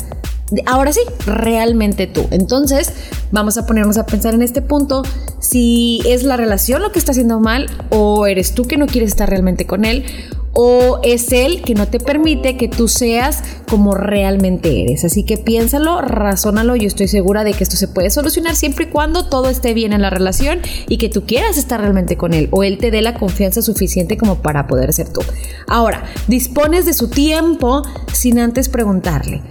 ahora 0.66 0.94
sí, 0.94 1.02
realmente 1.26 2.08
tú. 2.08 2.28
Entonces, 2.32 2.94
vamos 3.32 3.58
a 3.58 3.66
ponernos 3.66 3.98
a 3.98 4.06
pensar 4.06 4.34
en 4.34 4.42
este 4.42 4.62
punto 4.62 5.04
si 5.40 6.02
es 6.06 6.24
la 6.24 6.38
relación 6.38 6.82
lo 6.82 6.92
que 6.92 7.00
está 7.00 7.12
haciendo 7.12 7.40
mal 7.40 7.70
o 7.90 8.28
eres 8.28 8.54
tú 8.54 8.64
que 8.64 8.78
no 8.78 8.88
quieres 8.88 9.10
estar 9.10 9.30
realmente 9.30 9.66
con 9.66 9.86
él 9.86 10.06
o 10.54 11.00
es 11.04 11.32
él 11.32 11.62
que 11.64 11.74
no 11.74 11.88
te 11.88 12.00
permite 12.00 12.58
que 12.58 12.68
tú 12.68 12.88
seas 12.88 13.44
como 13.68 13.96
realmente 13.96 14.84
eres. 14.84 15.04
Así 15.04 15.24
que 15.24 15.38
piénsalo, 15.38 16.02
razónalo, 16.02 16.76
yo 16.76 16.88
estoy 16.88 17.08
segura 17.08 17.44
de 17.44 17.54
que 17.54 17.64
esto 17.64 17.76
se 17.76 17.88
puede 17.88 18.12
solucionar 18.12 18.56
siempre 18.56 18.86
y 18.86 18.90
cuando 18.90 19.28
todo 19.28 19.50
esté 19.50 19.74
bien 19.74 19.94
en 19.94 20.02
la 20.02 20.12
relación 20.12 20.60
y 20.88 20.98
que 20.98 21.10
tú 21.10 21.24
quieras 21.26 21.58
estar 21.58 21.82
realmente 21.82 22.18
con 22.18 22.34
él 22.34 22.50
o 22.52 22.64
él 22.64 22.78
te 22.78 22.92
dé 22.92 23.02
la 23.02 23.16
confianza 23.16 23.62
suficiente 23.62 24.16
como 24.16 24.42
para 24.42 24.68
poder 24.68 24.94
ser 24.94 25.10
tú. 25.10 25.22
Ahora, 25.68 26.04
dispones 26.28 26.86
de 26.86 26.94
su 26.94 27.10
tiempo 27.10 27.82
sin 28.12 28.40
antes 28.40 28.70
preguntarle. 28.70 29.42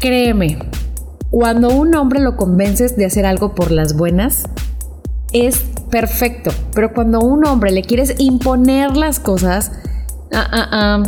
Créeme, 0.00 0.56
cuando 1.28 1.68
un 1.68 1.94
hombre 1.94 2.20
lo 2.20 2.34
convences 2.34 2.96
de 2.96 3.04
hacer 3.04 3.26
algo 3.26 3.54
por 3.54 3.70
las 3.70 3.94
buenas, 3.94 4.44
es 5.34 5.58
perfecto. 5.90 6.50
Pero 6.74 6.94
cuando 6.94 7.18
a 7.18 7.24
un 7.24 7.44
hombre 7.44 7.70
le 7.70 7.82
quieres 7.82 8.14
imponer 8.18 8.96
las 8.96 9.20
cosas, 9.20 9.72
ah, 10.32 10.48
ah, 10.50 10.68
ah, 10.72 11.02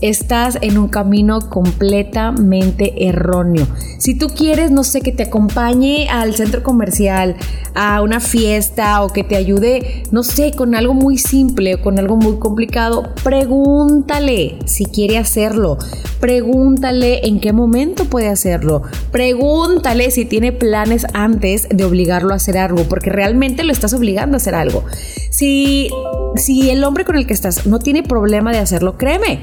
estás 0.00 0.58
en 0.60 0.78
un 0.78 0.88
camino 0.88 1.48
completamente 1.48 3.06
erróneo. 3.06 3.66
Si 3.98 4.14
tú 4.14 4.28
quieres, 4.28 4.70
no 4.70 4.84
sé, 4.84 5.00
que 5.00 5.12
te 5.12 5.24
acompañe 5.24 6.08
al 6.08 6.34
centro 6.34 6.62
comercial, 6.62 7.36
a 7.74 8.02
una 8.02 8.20
fiesta 8.20 9.02
o 9.02 9.08
que 9.08 9.24
te 9.24 9.36
ayude, 9.36 10.02
no 10.10 10.22
sé, 10.22 10.52
con 10.52 10.74
algo 10.74 10.94
muy 10.94 11.18
simple 11.18 11.76
o 11.76 11.82
con 11.82 11.98
algo 11.98 12.16
muy 12.16 12.38
complicado, 12.38 13.14
pregúntale 13.22 14.58
si 14.66 14.84
quiere 14.86 15.18
hacerlo. 15.18 15.78
Pregúntale 16.20 17.26
en 17.26 17.40
qué 17.40 17.52
momento 17.52 18.04
puede 18.04 18.28
hacerlo. 18.28 18.82
Pregúntale 19.10 20.10
si 20.10 20.24
tiene 20.24 20.52
planes 20.52 21.06
antes 21.12 21.68
de 21.68 21.84
obligarlo 21.84 22.32
a 22.32 22.36
hacer 22.36 22.58
algo, 22.58 22.84
porque 22.84 23.10
realmente 23.10 23.64
lo 23.64 23.72
estás 23.72 23.94
obligando 23.94 24.36
a 24.36 24.38
hacer 24.38 24.54
algo. 24.54 24.84
Si, 25.30 25.88
si 26.36 26.70
el 26.70 26.84
hombre 26.84 27.04
con 27.04 27.16
el 27.16 27.26
que 27.26 27.34
estás 27.34 27.66
no 27.66 27.78
tiene 27.78 28.02
problema 28.02 28.52
de 28.52 28.58
hacerlo, 28.58 28.96
créeme 28.96 29.40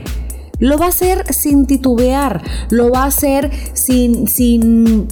lo 0.62 0.78
va 0.78 0.86
a 0.86 0.90
hacer 0.90 1.26
sin 1.34 1.66
titubear, 1.66 2.42
lo 2.70 2.92
va 2.92 3.04
a 3.04 3.08
hacer 3.08 3.52
sin, 3.74 4.28
sin, 4.28 5.08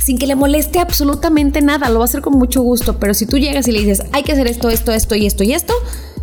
sin 0.00 0.18
que 0.18 0.26
le 0.26 0.34
moleste 0.34 0.80
absolutamente 0.80 1.60
nada, 1.60 1.90
lo 1.90 1.98
va 1.98 2.04
a 2.04 2.06
hacer 2.06 2.22
con 2.22 2.32
mucho 2.32 2.62
gusto, 2.62 2.98
pero 2.98 3.14
si 3.14 3.26
tú 3.26 3.38
llegas 3.38 3.68
y 3.68 3.72
le 3.72 3.80
dices, 3.80 4.02
hay 4.12 4.24
que 4.24 4.32
hacer 4.32 4.48
esto, 4.48 4.70
esto, 4.70 4.90
esto 4.90 5.14
y 5.14 5.26
esto 5.26 5.44
y 5.44 5.52
esto, 5.52 5.74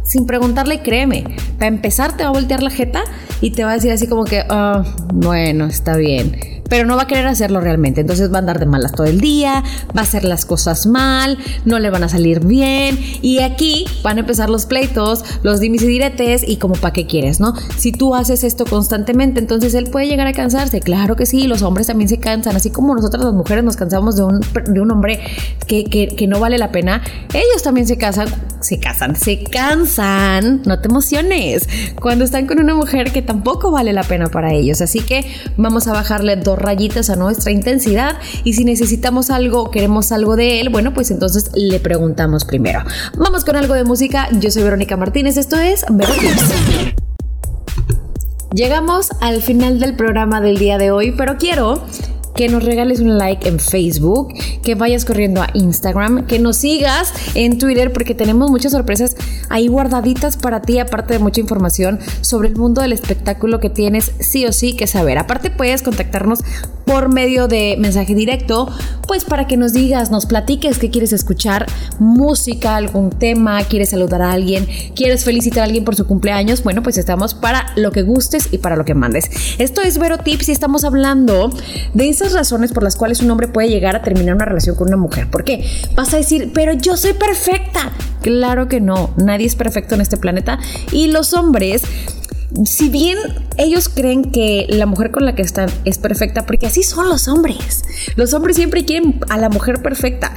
sin 0.03 0.25
preguntarle, 0.25 0.82
créeme, 0.82 1.24
para 1.58 1.68
empezar 1.68 2.18
te 2.18 2.24
va 2.24 2.29
a 2.29 2.34
voltear 2.34 2.63
la 2.63 2.72
jeta 2.72 3.03
y 3.39 3.51
te 3.51 3.63
va 3.63 3.72
a 3.72 3.74
decir 3.75 3.91
así 3.91 4.08
como 4.08 4.25
que, 4.25 4.44
ah, 4.50 4.84
bueno, 5.13 5.68
está 5.68 5.96
bien 5.96 6.59
pero 6.69 6.85
no 6.85 6.95
va 6.95 7.03
a 7.03 7.07
querer 7.07 7.27
hacerlo 7.27 7.59
realmente. 7.59 8.01
Entonces 8.01 8.31
va 8.31 8.38
a 8.38 8.39
andar 8.39 8.59
de 8.59 8.65
malas 8.65 8.91
todo 8.91 9.07
el 9.07 9.19
día, 9.19 9.63
va 9.95 10.01
a 10.01 10.03
hacer 10.03 10.23
las 10.23 10.45
cosas 10.45 10.85
mal, 10.85 11.38
no 11.65 11.79
le 11.79 11.89
van 11.89 12.03
a 12.03 12.09
salir 12.09 12.45
bien. 12.45 12.97
Y 13.21 13.39
aquí 13.39 13.85
van 14.03 14.17
a 14.17 14.19
empezar 14.21 14.49
los 14.49 14.65
pleitos, 14.65 15.23
los 15.43 15.59
dimis 15.59 15.83
y 15.83 15.88
diretes 15.88 16.47
y 16.47 16.57
como 16.57 16.75
para 16.75 16.93
qué 16.93 17.05
quieres, 17.05 17.39
¿no? 17.39 17.53
Si 17.77 17.91
tú 17.91 18.15
haces 18.15 18.43
esto 18.43 18.65
constantemente, 18.65 19.39
entonces 19.39 19.73
él 19.73 19.89
puede 19.89 20.07
llegar 20.07 20.27
a 20.27 20.33
cansarse. 20.33 20.79
Claro 20.79 21.15
que 21.15 21.25
sí, 21.25 21.47
los 21.47 21.61
hombres 21.61 21.88
también 21.88 22.09
se 22.09 22.19
cansan, 22.19 22.55
así 22.55 22.69
como 22.69 22.95
nosotras 22.95 23.23
las 23.23 23.33
mujeres 23.33 23.63
nos 23.63 23.75
cansamos 23.75 24.15
de 24.15 24.23
un, 24.23 24.39
de 24.39 24.79
un 24.79 24.91
hombre 24.91 25.19
que, 25.67 25.83
que 25.85 26.27
no 26.27 26.39
vale 26.39 26.57
la 26.57 26.71
pena, 26.71 27.01
ellos 27.33 27.63
también 27.63 27.88
se 27.88 27.97
casan, 27.97 28.27
se 28.59 28.79
casan, 28.79 29.15
se 29.15 29.43
cansan, 29.43 30.61
no 30.65 30.79
te 30.79 30.89
emociones, 30.89 31.67
cuando 31.99 32.25
están 32.25 32.47
con 32.47 32.59
una 32.59 32.75
mujer 32.75 33.11
que 33.11 33.21
tampoco 33.21 33.71
vale 33.71 33.93
la 33.93 34.03
pena 34.03 34.27
para 34.27 34.53
ellos. 34.53 34.81
Así 34.81 35.01
que 35.01 35.25
vamos 35.57 35.88
a 35.88 35.93
bajarle 35.93 36.35
dos 36.35 36.59
rayitas 36.60 37.10
a 37.10 37.16
nuestra 37.16 37.51
intensidad 37.51 38.18
y 38.44 38.54
si 38.54 38.66
necesitamos 38.66 39.30
algo, 39.30 39.72
queremos 39.72 40.12
algo 40.12 40.36
de 40.36 40.62
él, 40.62 40.70
bueno, 40.70 40.94
pues 40.94 41.12
entonces 41.12 41.51
le 41.56 41.80
preguntamos 41.80 42.46
primero. 42.46 42.82
Vamos 43.18 43.46
con 43.46 43.56
algo 43.56 43.74
de 43.74 43.84
música. 43.84 44.30
Yo 44.39 44.51
soy 44.51 44.63
Verónica 44.63 44.98
Martínez, 44.98 45.38
esto 45.38 45.58
es 45.58 45.86
Vero 45.89 46.13
Llegamos 48.54 49.10
al 49.22 49.42
final 49.42 49.80
del 49.80 49.96
programa 49.96 50.42
del 50.42 50.58
día 50.58 50.80
de 50.80 50.92
hoy, 50.92 51.12
pero 51.12 51.38
quiero 51.38 51.84
que 52.36 52.48
nos 52.48 52.63
regales 52.63 53.00
un 53.00 53.17
like 53.17 53.48
en 53.48 53.59
Facebook, 53.59 54.33
que 54.63 54.75
vayas 54.75 55.05
corriendo 55.05 55.41
a 55.41 55.50
Instagram, 55.53 56.25
que 56.25 56.39
nos 56.39 56.57
sigas 56.57 57.13
en 57.36 57.57
Twitter 57.57 57.91
porque 57.91 58.15
tenemos 58.15 58.50
muchas 58.50 58.71
sorpresas 58.71 59.15
ahí 59.50 59.67
guardaditas 59.67 60.38
para 60.38 60.62
ti, 60.62 60.79
aparte 60.79 61.13
de 61.13 61.19
mucha 61.19 61.41
información 61.41 62.00
sobre 62.21 62.50
el 62.50 62.55
mundo 62.55 62.81
del 62.81 62.93
espectáculo 62.93 63.59
que 63.59 63.69
tienes 63.69 64.12
sí 64.19 64.45
o 64.45 64.51
sí 64.51 64.75
que 64.75 64.88
saber. 64.88 65.17
Aparte 65.17 65.51
puedes 65.51 65.81
contactarnos 65.81 66.39
por 66.86 67.13
medio 67.13 67.48
de 67.48 67.77
mensaje 67.77 68.15
directo, 68.15 68.67
pues 69.07 69.24
para 69.24 69.45
que 69.45 69.57
nos 69.57 69.74
digas, 69.74 70.09
nos 70.09 70.25
platiques 70.25 70.79
que 70.79 70.89
quieres 70.89 71.13
escuchar, 71.13 71.67
música, 72.00 72.75
algún 72.75 73.12
tema, 73.12 73.62
quieres 73.63 73.89
saludar 73.89 74.24
a 74.24 74.31
alguien, 74.31 74.67
quieres 74.95 75.24
felicitar 75.24 75.62
a 75.62 75.65
alguien 75.65 75.86
por 75.86 75.95
su 75.95 76.07
cumpleaños, 76.07 76.63
bueno, 76.63 76.81
pues 76.81 76.98
estamos 76.98 77.36
para 77.36 77.74
lo 77.75 77.91
que 77.91 78.01
gustes 78.01 78.50
y 78.51 78.57
para 78.57 78.75
lo 78.75 78.86
que 78.86 78.95
mandes. 78.95 79.29
Esto 79.59 79.81
es 79.81 80.00
Vero 80.00 80.17
Tips 80.17 80.50
y 80.50 80.51
estamos 80.51 80.83
hablando 80.83 81.51
de 81.93 82.07
esas 82.21 82.33
razones 82.33 82.71
por 82.71 82.83
las 82.83 82.95
cuales 82.95 83.21
un 83.21 83.31
hombre 83.31 83.47
puede 83.47 83.69
llegar 83.69 83.95
a 83.95 84.01
terminar 84.01 84.35
una 84.35 84.45
relación 84.45 84.75
con 84.75 84.88
una 84.88 84.97
mujer. 84.97 85.29
¿Por 85.29 85.43
qué? 85.43 85.65
Vas 85.95 86.13
a 86.13 86.17
decir, 86.17 86.51
pero 86.53 86.73
yo 86.73 86.97
soy 86.97 87.13
perfecta. 87.13 87.91
Claro 88.21 88.67
que 88.67 88.81
no, 88.81 89.13
nadie 89.17 89.45
es 89.45 89.55
perfecto 89.55 89.95
en 89.95 90.01
este 90.01 90.17
planeta 90.17 90.59
y 90.91 91.07
los 91.07 91.33
hombres 91.33 91.83
si 92.65 92.89
bien 92.89 93.17
ellos 93.57 93.89
creen 93.89 94.31
que 94.31 94.65
la 94.69 94.85
mujer 94.85 95.11
con 95.11 95.23
la 95.23 95.35
que 95.35 95.43
están 95.43 95.69
es 95.85 95.99
perfecta, 95.99 96.45
porque 96.45 96.65
así 96.65 96.83
son 96.83 97.07
los 97.07 97.27
hombres. 97.27 97.83
Los 98.15 98.33
hombres 98.33 98.55
siempre 98.55 98.85
quieren 98.85 99.19
a 99.29 99.38
la 99.38 99.49
mujer 99.49 99.81
perfecta, 99.81 100.33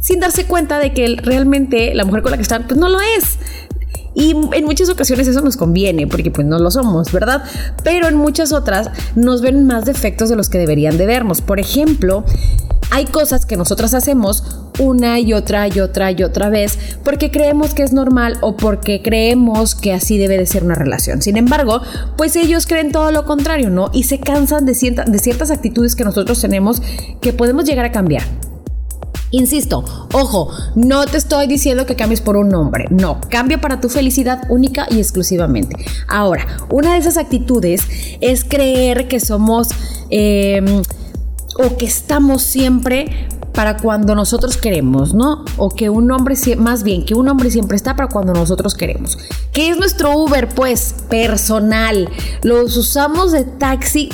sin 0.00 0.20
darse 0.20 0.44
cuenta 0.44 0.78
de 0.78 0.92
que 0.92 1.16
realmente 1.22 1.94
la 1.94 2.04
mujer 2.04 2.22
con 2.22 2.32
la 2.32 2.36
que 2.36 2.42
están, 2.42 2.66
pues 2.66 2.78
no 2.78 2.88
lo 2.88 3.00
es. 3.00 3.38
Y 4.14 4.34
en 4.52 4.64
muchas 4.64 4.88
ocasiones 4.88 5.28
eso 5.28 5.40
nos 5.40 5.56
conviene, 5.56 6.06
porque 6.06 6.30
pues 6.30 6.46
no 6.46 6.58
lo 6.58 6.70
somos, 6.70 7.12
¿verdad? 7.12 7.44
Pero 7.84 8.08
en 8.08 8.16
muchas 8.16 8.52
otras 8.52 8.90
nos 9.14 9.40
ven 9.40 9.66
más 9.66 9.84
defectos 9.84 10.28
de 10.28 10.36
los 10.36 10.48
que 10.48 10.58
deberían 10.58 10.98
de 10.98 11.06
vernos. 11.06 11.40
Por 11.40 11.60
ejemplo, 11.60 12.24
hay 12.90 13.04
cosas 13.04 13.46
que 13.46 13.56
nosotras 13.56 13.94
hacemos 13.94 14.44
una 14.78 15.20
y 15.20 15.32
otra 15.32 15.68
y 15.68 15.78
otra 15.80 16.10
y 16.10 16.22
otra 16.22 16.48
vez 16.48 16.78
porque 17.04 17.30
creemos 17.30 17.74
que 17.74 17.82
es 17.82 17.92
normal 17.92 18.38
o 18.40 18.56
porque 18.56 19.02
creemos 19.02 19.74
que 19.74 19.92
así 19.92 20.18
debe 20.18 20.38
de 20.38 20.46
ser 20.46 20.64
una 20.64 20.74
relación. 20.74 21.22
Sin 21.22 21.36
embargo, 21.36 21.80
pues 22.16 22.34
ellos 22.34 22.66
creen 22.66 22.90
todo 22.90 23.12
lo 23.12 23.24
contrario, 23.26 23.70
¿no? 23.70 23.90
Y 23.92 24.04
se 24.04 24.18
cansan 24.18 24.64
de, 24.66 24.72
de 24.72 25.18
ciertas 25.18 25.50
actitudes 25.50 25.94
que 25.94 26.04
nosotros 26.04 26.40
tenemos 26.40 26.82
que 27.20 27.32
podemos 27.32 27.64
llegar 27.64 27.84
a 27.84 27.92
cambiar. 27.92 28.24
Insisto, 29.30 29.84
ojo, 30.12 30.50
no 30.74 31.06
te 31.06 31.16
estoy 31.16 31.46
diciendo 31.46 31.86
que 31.86 31.96
cambies 31.96 32.20
por 32.20 32.36
un 32.36 32.54
hombre, 32.54 32.86
no, 32.90 33.20
cambia 33.28 33.60
para 33.60 33.80
tu 33.80 33.88
felicidad 33.88 34.42
única 34.48 34.86
y 34.90 34.98
exclusivamente. 34.98 35.76
Ahora, 36.08 36.46
una 36.70 36.94
de 36.94 36.98
esas 36.98 37.16
actitudes 37.16 37.82
es 38.20 38.44
creer 38.44 39.08
que 39.08 39.20
somos... 39.20 39.68
Em, 40.10 40.82
o 41.62 41.76
que 41.76 41.84
estamos 41.84 42.42
siempre 42.42 43.28
para 43.52 43.76
cuando 43.76 44.14
nosotros 44.14 44.56
queremos, 44.56 45.12
¿no? 45.12 45.44
O 45.56 45.70
que 45.70 45.90
un 45.90 46.10
hombre, 46.10 46.34
más 46.56 46.82
bien, 46.82 47.04
que 47.04 47.14
un 47.14 47.28
hombre 47.28 47.50
siempre 47.50 47.76
está 47.76 47.96
para 47.96 48.08
cuando 48.08 48.32
nosotros 48.32 48.74
queremos. 48.74 49.18
¿Qué 49.52 49.70
es 49.70 49.76
nuestro 49.76 50.16
Uber? 50.16 50.48
Pues 50.48 50.94
personal. 51.08 52.08
Los 52.42 52.76
usamos 52.76 53.32
de 53.32 53.44
taxi 53.44 54.08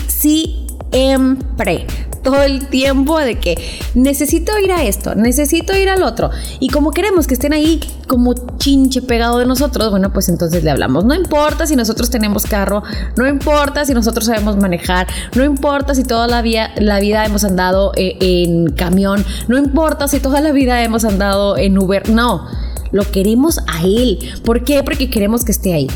siempre 0.92 1.86
todo 2.26 2.42
el 2.42 2.66
tiempo 2.66 3.20
de 3.20 3.38
que 3.38 3.56
necesito 3.94 4.58
ir 4.58 4.72
a 4.72 4.82
esto, 4.82 5.14
necesito 5.14 5.76
ir 5.76 5.88
al 5.88 6.02
otro. 6.02 6.30
Y 6.58 6.70
como 6.70 6.90
queremos 6.90 7.28
que 7.28 7.34
estén 7.34 7.52
ahí 7.52 7.78
como 8.08 8.34
chinche 8.58 9.00
pegado 9.00 9.38
de 9.38 9.46
nosotros, 9.46 9.92
bueno, 9.92 10.12
pues 10.12 10.28
entonces 10.28 10.64
le 10.64 10.72
hablamos. 10.72 11.04
No 11.04 11.14
importa 11.14 11.68
si 11.68 11.76
nosotros 11.76 12.10
tenemos 12.10 12.42
carro, 12.42 12.82
no 13.16 13.28
importa 13.28 13.84
si 13.84 13.94
nosotros 13.94 14.26
sabemos 14.26 14.56
manejar, 14.56 15.06
no 15.36 15.44
importa 15.44 15.94
si 15.94 16.02
toda 16.02 16.26
la, 16.26 16.42
vida, 16.42 16.70
la 16.78 16.98
vida 16.98 17.24
hemos 17.24 17.44
andado 17.44 17.92
eh, 17.94 18.16
en 18.18 18.72
camión, 18.72 19.24
no 19.46 19.56
importa 19.56 20.08
si 20.08 20.18
toda 20.18 20.40
la 20.40 20.50
vida 20.50 20.82
hemos 20.82 21.04
andado 21.04 21.56
en 21.56 21.78
Uber, 21.78 22.10
no. 22.10 22.48
Lo 22.90 23.08
queremos 23.08 23.60
a 23.68 23.84
él. 23.84 24.18
¿Por 24.44 24.64
qué? 24.64 24.82
Porque 24.82 25.10
queremos 25.10 25.44
que 25.44 25.52
esté 25.52 25.74
ahí. 25.74 25.86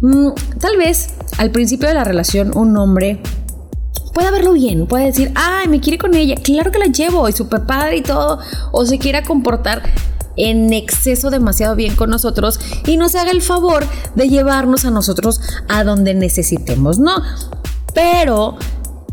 Mm, 0.00 0.30
tal 0.60 0.76
vez 0.76 1.14
al 1.38 1.52
principio 1.52 1.86
de 1.86 1.94
la 1.94 2.02
relación 2.02 2.56
un 2.56 2.76
hombre 2.76 3.20
puede 4.12 4.30
verlo 4.30 4.52
bien, 4.52 4.86
puede 4.86 5.06
decir, 5.06 5.32
ay, 5.34 5.68
me 5.68 5.80
quiere 5.80 5.98
con 5.98 6.14
ella, 6.14 6.34
claro 6.36 6.70
que 6.70 6.78
la 6.78 6.86
llevo, 6.86 7.28
es 7.28 7.36
súper 7.36 7.64
padre 7.64 7.98
y 7.98 8.02
todo, 8.02 8.38
o 8.72 8.84
se 8.84 8.98
quiera 8.98 9.22
comportar 9.22 9.82
en 10.36 10.72
exceso 10.72 11.30
demasiado 11.30 11.74
bien 11.74 11.96
con 11.96 12.10
nosotros 12.10 12.60
y 12.86 12.96
nos 12.96 13.14
haga 13.14 13.30
el 13.30 13.42
favor 13.42 13.84
de 14.14 14.28
llevarnos 14.28 14.84
a 14.84 14.90
nosotros 14.90 15.40
a 15.68 15.84
donde 15.84 16.14
necesitemos, 16.14 16.98
¿no? 16.98 17.22
Pero 17.92 18.56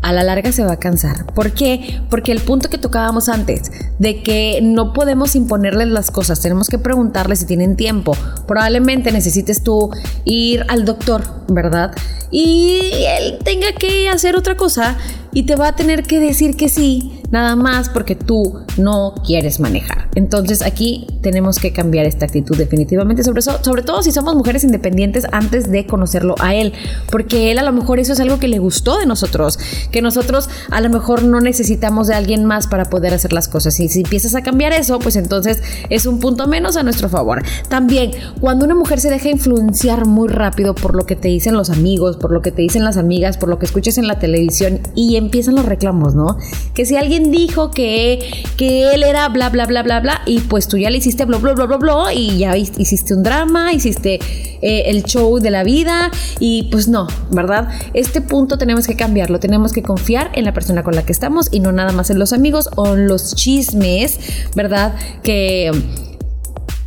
a 0.06 0.12
la 0.12 0.22
larga 0.22 0.52
se 0.52 0.64
va 0.64 0.74
a 0.74 0.76
cansar. 0.78 1.26
¿Por 1.34 1.50
qué? 1.50 2.00
Porque 2.08 2.30
el 2.30 2.40
punto 2.40 2.70
que 2.70 2.78
tocábamos 2.78 3.28
antes, 3.28 3.72
de 3.98 4.22
que 4.22 4.60
no 4.62 4.92
podemos 4.92 5.34
imponerles 5.34 5.88
las 5.88 6.12
cosas, 6.12 6.40
tenemos 6.40 6.68
que 6.68 6.78
preguntarles 6.78 7.40
si 7.40 7.46
tienen 7.46 7.74
tiempo. 7.74 8.16
Probablemente 8.46 9.10
necesites 9.10 9.64
tú 9.64 9.90
ir 10.24 10.64
al 10.68 10.84
doctor, 10.84 11.24
¿verdad? 11.48 11.90
Y 12.30 12.78
él 13.18 13.38
tenga 13.42 13.72
que 13.72 14.08
hacer 14.08 14.36
otra 14.36 14.56
cosa 14.56 14.96
y 15.32 15.42
te 15.42 15.56
va 15.56 15.68
a 15.68 15.76
tener 15.76 16.04
que 16.04 16.20
decir 16.20 16.56
que 16.56 16.68
sí, 16.68 17.15
nada 17.30 17.56
más 17.56 17.88
porque 17.88 18.14
tú 18.14 18.60
no 18.76 19.14
quieres 19.24 19.60
manejar. 19.60 20.08
Entonces 20.14 20.62
aquí 20.62 21.06
tenemos 21.22 21.58
que 21.58 21.72
cambiar 21.72 22.06
esta 22.06 22.24
actitud 22.24 22.56
definitivamente, 22.56 23.22
sobre, 23.24 23.42
sobre 23.42 23.82
todo 23.82 24.02
si 24.02 24.12
somos 24.12 24.34
mujeres 24.34 24.64
independientes 24.64 25.26
antes 25.32 25.70
de 25.70 25.86
conocerlo 25.86 26.34
a 26.40 26.54
él, 26.54 26.72
porque 27.10 27.50
él 27.50 27.58
a 27.58 27.62
lo 27.62 27.72
mejor 27.72 27.98
eso 27.98 28.12
es 28.12 28.20
algo 28.20 28.38
que 28.38 28.48
le 28.48 28.58
gustó 28.58 28.98
de 28.98 29.06
nosotros, 29.06 29.58
que 29.90 30.02
nosotros 30.02 30.48
a 30.70 30.80
lo 30.80 30.88
mejor 30.88 31.22
no 31.22 31.40
necesitamos 31.40 32.06
de 32.06 32.14
alguien 32.14 32.44
más 32.44 32.66
para 32.66 32.86
poder 32.86 33.14
hacer 33.14 33.32
las 33.32 33.48
cosas. 33.48 33.78
Y 33.80 33.88
si 33.88 34.00
empiezas 34.00 34.34
a 34.34 34.42
cambiar 34.42 34.72
eso, 34.72 34.98
pues 34.98 35.16
entonces 35.16 35.62
es 35.90 36.06
un 36.06 36.20
punto 36.20 36.46
menos 36.46 36.76
a 36.76 36.82
nuestro 36.82 37.08
favor. 37.08 37.42
También, 37.68 38.12
cuando 38.40 38.64
una 38.64 38.74
mujer 38.74 39.00
se 39.00 39.10
deja 39.10 39.28
influenciar 39.28 40.06
muy 40.06 40.28
rápido 40.28 40.74
por 40.74 40.94
lo 40.94 41.04
que 41.06 41.16
te 41.16 41.28
dicen 41.28 41.54
los 41.54 41.70
amigos, 41.70 42.16
por 42.16 42.32
lo 42.32 42.42
que 42.42 42.52
te 42.52 42.62
dicen 42.62 42.84
las 42.84 42.96
amigas, 42.96 43.36
por 43.36 43.48
lo 43.48 43.58
que 43.58 43.66
escuchas 43.66 43.98
en 43.98 44.06
la 44.06 44.18
televisión 44.18 44.80
y 44.94 45.16
empiezan 45.16 45.56
los 45.56 45.66
reclamos, 45.66 46.14
¿no? 46.14 46.36
Que 46.74 46.86
si 46.86 46.96
alguien 46.96 47.15
dijo 47.20 47.70
que, 47.70 48.44
que 48.56 48.94
él 48.94 49.02
era 49.02 49.28
bla, 49.28 49.50
bla, 49.50 49.66
bla, 49.66 49.82
bla, 49.82 50.00
bla, 50.00 50.22
y 50.26 50.40
pues 50.40 50.68
tú 50.68 50.76
ya 50.76 50.90
le 50.90 50.98
hiciste 50.98 51.24
bla, 51.24 51.38
bla, 51.38 51.54
bla, 51.54 51.66
bla, 51.66 51.76
bla, 51.76 52.14
y 52.14 52.38
ya 52.38 52.56
hiciste 52.56 53.14
un 53.14 53.22
drama, 53.22 53.72
hiciste 53.72 54.18
eh, 54.62 54.84
el 54.86 55.04
show 55.04 55.38
de 55.38 55.50
la 55.50 55.64
vida, 55.64 56.10
y 56.38 56.68
pues 56.70 56.88
no, 56.88 57.06
¿verdad? 57.30 57.68
Este 57.94 58.20
punto 58.20 58.58
tenemos 58.58 58.86
que 58.86 58.96
cambiarlo, 58.96 59.40
tenemos 59.40 59.72
que 59.72 59.82
confiar 59.82 60.30
en 60.34 60.44
la 60.44 60.52
persona 60.52 60.82
con 60.82 60.94
la 60.94 61.04
que 61.04 61.12
estamos 61.12 61.48
y 61.50 61.60
no 61.60 61.72
nada 61.72 61.92
más 61.92 62.10
en 62.10 62.18
los 62.18 62.32
amigos 62.32 62.70
o 62.76 62.94
en 62.94 63.08
los 63.08 63.34
chismes, 63.34 64.18
¿verdad? 64.54 64.94
Que, 65.22 65.70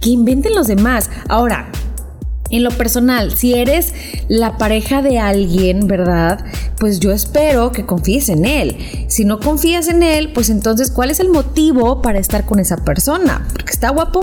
que 0.01 0.09
inventen 0.09 0.55
los 0.55 0.67
demás. 0.67 1.09
Ahora, 1.27 1.69
en 2.49 2.63
lo 2.63 2.71
personal, 2.71 3.35
si 3.37 3.53
eres 3.53 3.93
la 4.27 4.57
pareja 4.57 5.01
de 5.01 5.19
alguien, 5.19 5.87
¿verdad? 5.87 6.43
Pues 6.79 6.99
yo 6.99 7.11
espero 7.11 7.71
que 7.71 7.85
confíes 7.85 8.29
en 8.29 8.45
él. 8.45 8.77
Si 9.07 9.25
no 9.25 9.39
confías 9.39 9.87
en 9.87 10.01
él, 10.01 10.31
pues 10.33 10.49
entonces, 10.49 10.91
¿cuál 10.91 11.11
es 11.11 11.19
el 11.19 11.29
motivo 11.29 12.01
para 12.01 12.19
estar 12.19 12.45
con 12.45 12.59
esa 12.59 12.77
persona? 12.77 13.45
Porque 13.51 13.71
está 13.71 13.89
guapo, 13.89 14.21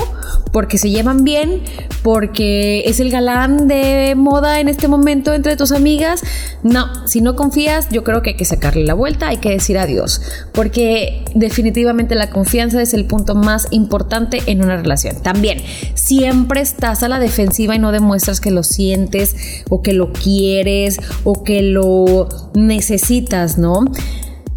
porque 0.53 0.79
se 0.79 0.91
llevan 0.91 1.23
bien, 1.23 1.63
porque 2.03 2.83
es 2.87 2.99
el 2.99 3.11
galán 3.11 3.69
de 3.69 4.15
moda 4.17 4.59
en 4.59 4.69
este 4.69 4.89
momento 4.89 5.33
entre 5.33 5.57
tus 5.57 5.71
amigas. 5.71 6.23
No, 6.63 7.07
si 7.07 7.21
no 7.21 7.37
confías, 7.37 7.89
yo 7.91 8.03
creo 8.03 8.23
que 8.23 8.31
hay 8.31 8.37
que 8.37 8.45
sacarle 8.45 8.85
la 8.85 8.95
vuelta, 8.95 9.29
hay 9.29 9.37
que 9.37 9.51
decir 9.51 9.79
adiós, 9.79 10.21
porque 10.53 11.25
definitivamente 11.35 12.15
la 12.15 12.31
confianza 12.31 12.83
es 12.83 12.95
el 12.95 13.05
punto 13.05 13.35
más 13.35 13.69
importante 13.71 14.43
en 14.47 14.65
una 14.65 14.77
relación. 14.77 15.23
También, 15.23 15.63
siempre 15.95 16.61
estás 16.61 17.03
a 17.03 17.09
la 17.09 17.19
defensiva 17.19 17.77
y 17.77 17.79
no 17.79 17.93
demuestras 17.93 18.16
muestras 18.17 18.41
que 18.41 18.51
lo 18.51 18.63
sientes 18.63 19.37
o 19.69 19.83
que 19.83 19.93
lo 19.93 20.11
quieres 20.11 20.99
o 21.23 21.45
que 21.45 21.61
lo 21.61 22.29
necesitas, 22.55 23.59
¿no? 23.59 23.85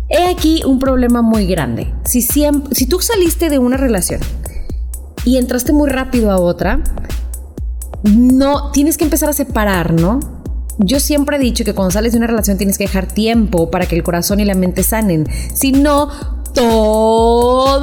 He 0.08 0.30
aquí 0.30 0.62
un 0.66 0.80
problema 0.80 1.22
muy 1.22 1.46
grande. 1.46 1.94
Si, 2.06 2.22
si 2.22 2.86
tú 2.88 3.02
saliste 3.02 3.50
de 3.50 3.60
una 3.60 3.76
relación 3.76 4.22
y 5.26 5.36
entraste 5.36 5.74
muy 5.74 5.90
rápido 5.90 6.32
a 6.32 6.40
otra, 6.40 6.82
no 8.04 8.72
tienes 8.72 8.98
que 8.98 9.04
empezar 9.04 9.28
a 9.28 9.34
separar, 9.34 9.92
¿no? 9.92 10.22
Yo 10.78 11.02
siempre 11.02 11.36
he 11.36 11.40
dicho 11.40 11.66
que 11.66 11.76
cuando 11.76 11.92
sales 11.92 12.14
de 12.14 12.20
una 12.20 12.28
relación 12.28 12.58
tienes 12.58 12.78
que 12.78 12.86
dejar 12.86 13.08
tiempo 13.08 13.70
para 13.70 13.88
que 13.88 13.98
el 13.98 14.04
corazón 14.04 14.40
y 14.40 14.46
la 14.46 14.54
mente 14.54 14.84
sanen. 14.84 15.28
Si 15.54 15.74
no, 15.74 16.08
todo 16.54 17.09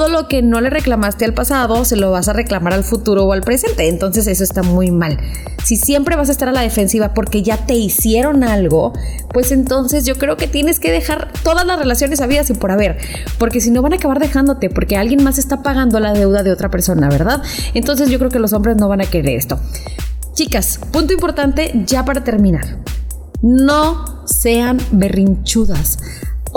lo 0.09 0.29
que 0.29 0.43
no 0.43 0.61
le 0.61 0.71
reclamaste 0.71 1.25
al 1.25 1.35
pasado 1.35 1.85
se 1.85 1.97
lo 1.97 2.11
vas 2.11 2.29
a 2.29 2.33
reclamar 2.33 2.73
al 2.73 2.85
futuro 2.85 3.25
o 3.25 3.33
al 3.33 3.43
presente. 3.43 3.89
Entonces 3.89 4.27
eso 4.27 4.45
está 4.45 4.63
muy 4.63 4.91
mal. 4.91 5.19
Si 5.65 5.77
siempre 5.77 6.17
vas 6.17 6.29
a 6.29 6.33
estar 6.33 6.49
a 6.49 6.53
la 6.53 6.63
defensiva 6.63 7.15
porque 7.15 7.43
ya 7.43 7.67
te 7.67 7.75
hicieron 7.75 8.45
algo, 8.45 8.93
pues 9.33 9.53
entonces 9.53 10.05
yo 10.05 10.17
creo 10.17 10.37
que 10.37 10.49
tienes 10.49 10.81
que 10.81 10.91
dejar 10.91 11.33
todas 11.43 11.67
las 11.67 11.79
relaciones 11.79 12.21
habidas 12.21 12.51
y 12.51 12.55
por 12.55 12.71
haber. 12.71 12.99
Porque 13.39 13.61
si 13.61 13.71
no 13.71 13.83
van 13.83 13.93
a 13.93 13.97
acabar 13.97 14.19
dejándote 14.19 14.71
porque 14.71 14.97
alguien 14.97 15.23
más 15.25 15.39
está 15.39 15.63
pagando 15.63 16.01
la 16.01 16.13
deuda 16.13 16.43
de 16.43 16.53
otra 16.53 16.71
persona, 16.71 17.09
¿verdad? 17.09 17.43
Entonces 17.75 18.11
yo 18.11 18.19
creo 18.19 18.31
que 18.31 18.39
los 18.39 18.53
hombres 18.53 18.77
no 18.77 18.89
van 18.89 19.01
a 19.01 19.07
querer 19.07 19.37
esto. 19.37 19.59
Chicas, 20.35 20.81
punto 20.93 21.13
importante 21.13 21.73
ya 21.87 22.05
para 22.05 22.23
terminar. 22.23 22.79
No 23.43 24.27
sean 24.27 24.79
berrinchudas 24.93 25.99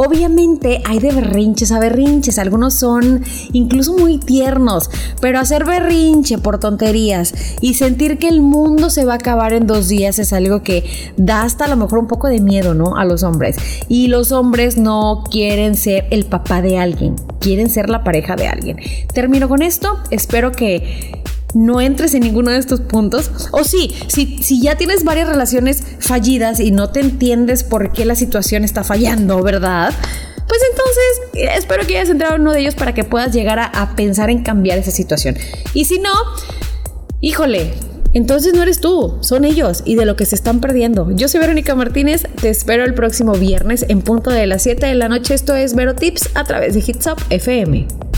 Obviamente 0.02 0.82
hay 0.86 1.00
de 1.00 1.12
berrinches 1.12 1.74
a 1.74 1.80
berrinches, 1.82 2.40
algunos 2.40 2.76
son 2.76 3.22
incluso 3.52 3.98
muy 3.98 4.18
tiernos, 4.18 4.90
pero 5.20 5.42
hacer 5.42 5.66
berrinche 5.66 6.38
por 6.38 6.58
tonterías 6.58 7.34
y 7.60 7.74
sentir 7.74 8.18
que 8.18 8.30
el 8.30 8.40
mundo 8.40 8.90
se 8.92 9.04
va 9.04 9.12
a 9.12 9.16
acabar 9.18 9.52
en 9.52 9.68
dos 9.68 9.90
días 9.90 10.18
es 10.18 10.32
algo 10.32 10.64
que 10.64 10.86
da 11.18 11.42
hasta 11.42 11.66
a 11.66 11.68
lo 11.68 11.76
mejor 11.76 12.00
un 12.00 12.08
poco 12.08 12.30
de 12.30 12.40
miedo, 12.40 12.74
¿no? 12.74 12.96
A 12.96 13.04
los 13.04 13.24
hombres. 13.24 13.58
Y 13.90 14.08
los 14.08 14.32
hombres 14.32 14.78
no 14.78 15.26
quieren 15.30 15.76
ser 15.76 16.08
el 16.12 16.24
papá 16.24 16.62
de 16.62 16.78
alguien, 16.78 17.18
quieren 17.42 17.70
ser 17.70 17.90
la 17.90 18.06
pareja 18.06 18.38
de 18.38 18.48
alguien. 18.48 18.78
Termino 19.14 19.50
con 19.50 19.62
esto, 19.62 20.00
espero 20.12 20.54
que 20.54 21.20
no 21.54 21.82
entres 21.82 22.14
en 22.14 22.22
ninguno 22.22 22.52
de 22.52 22.58
estos 22.58 22.82
puntos. 22.82 23.32
O 23.52 23.64
sí, 23.64 23.96
si, 24.08 24.62
ya 24.62 24.76
tienes 24.76 25.04
varias 25.04 25.28
relaciones 25.28 25.84
fallidas 26.00 26.60
y 26.60 26.72
no 26.72 26.90
te 26.90 27.00
entiendes 27.00 27.64
por 27.64 27.92
qué 27.92 28.06
la 28.06 28.16
situación 28.16 28.64
está 28.64 28.84
fallando, 28.84 29.42
¿verdad? 29.42 29.94
Pues 30.48 30.62
entonces 30.72 31.56
espero 31.56 31.86
que 31.86 31.98
hayas 31.98 32.10
entrado 32.10 32.36
en 32.36 32.42
uno 32.42 32.54
de 32.54 32.62
ellos 32.62 32.76
para 32.76 32.94
que 32.94 33.04
puedas 33.04 33.34
llegar 33.34 33.60
a, 33.60 33.66
a 33.66 33.96
pensar 33.96 34.30
en 34.30 34.44
cambiar 34.44 34.78
esa 34.80 34.92
situación. 34.92 35.36
Y 35.74 35.86
si 35.86 36.00
no, 36.00 36.12
híjole, 37.22 37.74
entonces 38.14 38.54
no 38.54 38.64
eres 38.64 38.82
tú, 38.82 39.18
son 39.22 39.46
ellos 39.46 39.84
y 39.86 39.96
de 39.96 40.06
lo 40.06 40.16
que 40.16 40.26
se 40.26 40.36
están 40.36 40.62
perdiendo. 40.62 41.12
Yo 41.12 41.28
soy 41.28 41.40
Verónica 41.40 41.76
Martínez, 41.76 42.24
te 42.42 42.50
espero 42.50 42.84
el 42.84 42.96
próximo 42.96 43.34
viernes 43.34 43.86
en 43.88 44.02
punto 44.02 44.32
de 44.32 44.48
las 44.48 44.64
7 44.64 44.88
de 44.88 44.96
la 44.96 45.10
noche. 45.10 45.36
Esto 45.36 45.56
es 45.56 45.76
Vero 45.76 45.94
Tips 45.94 46.30
a 46.34 46.44
través 46.44 46.74
de 46.74 46.80
Hits 46.80 47.06
Up 47.06 47.22
FM. 47.30 48.09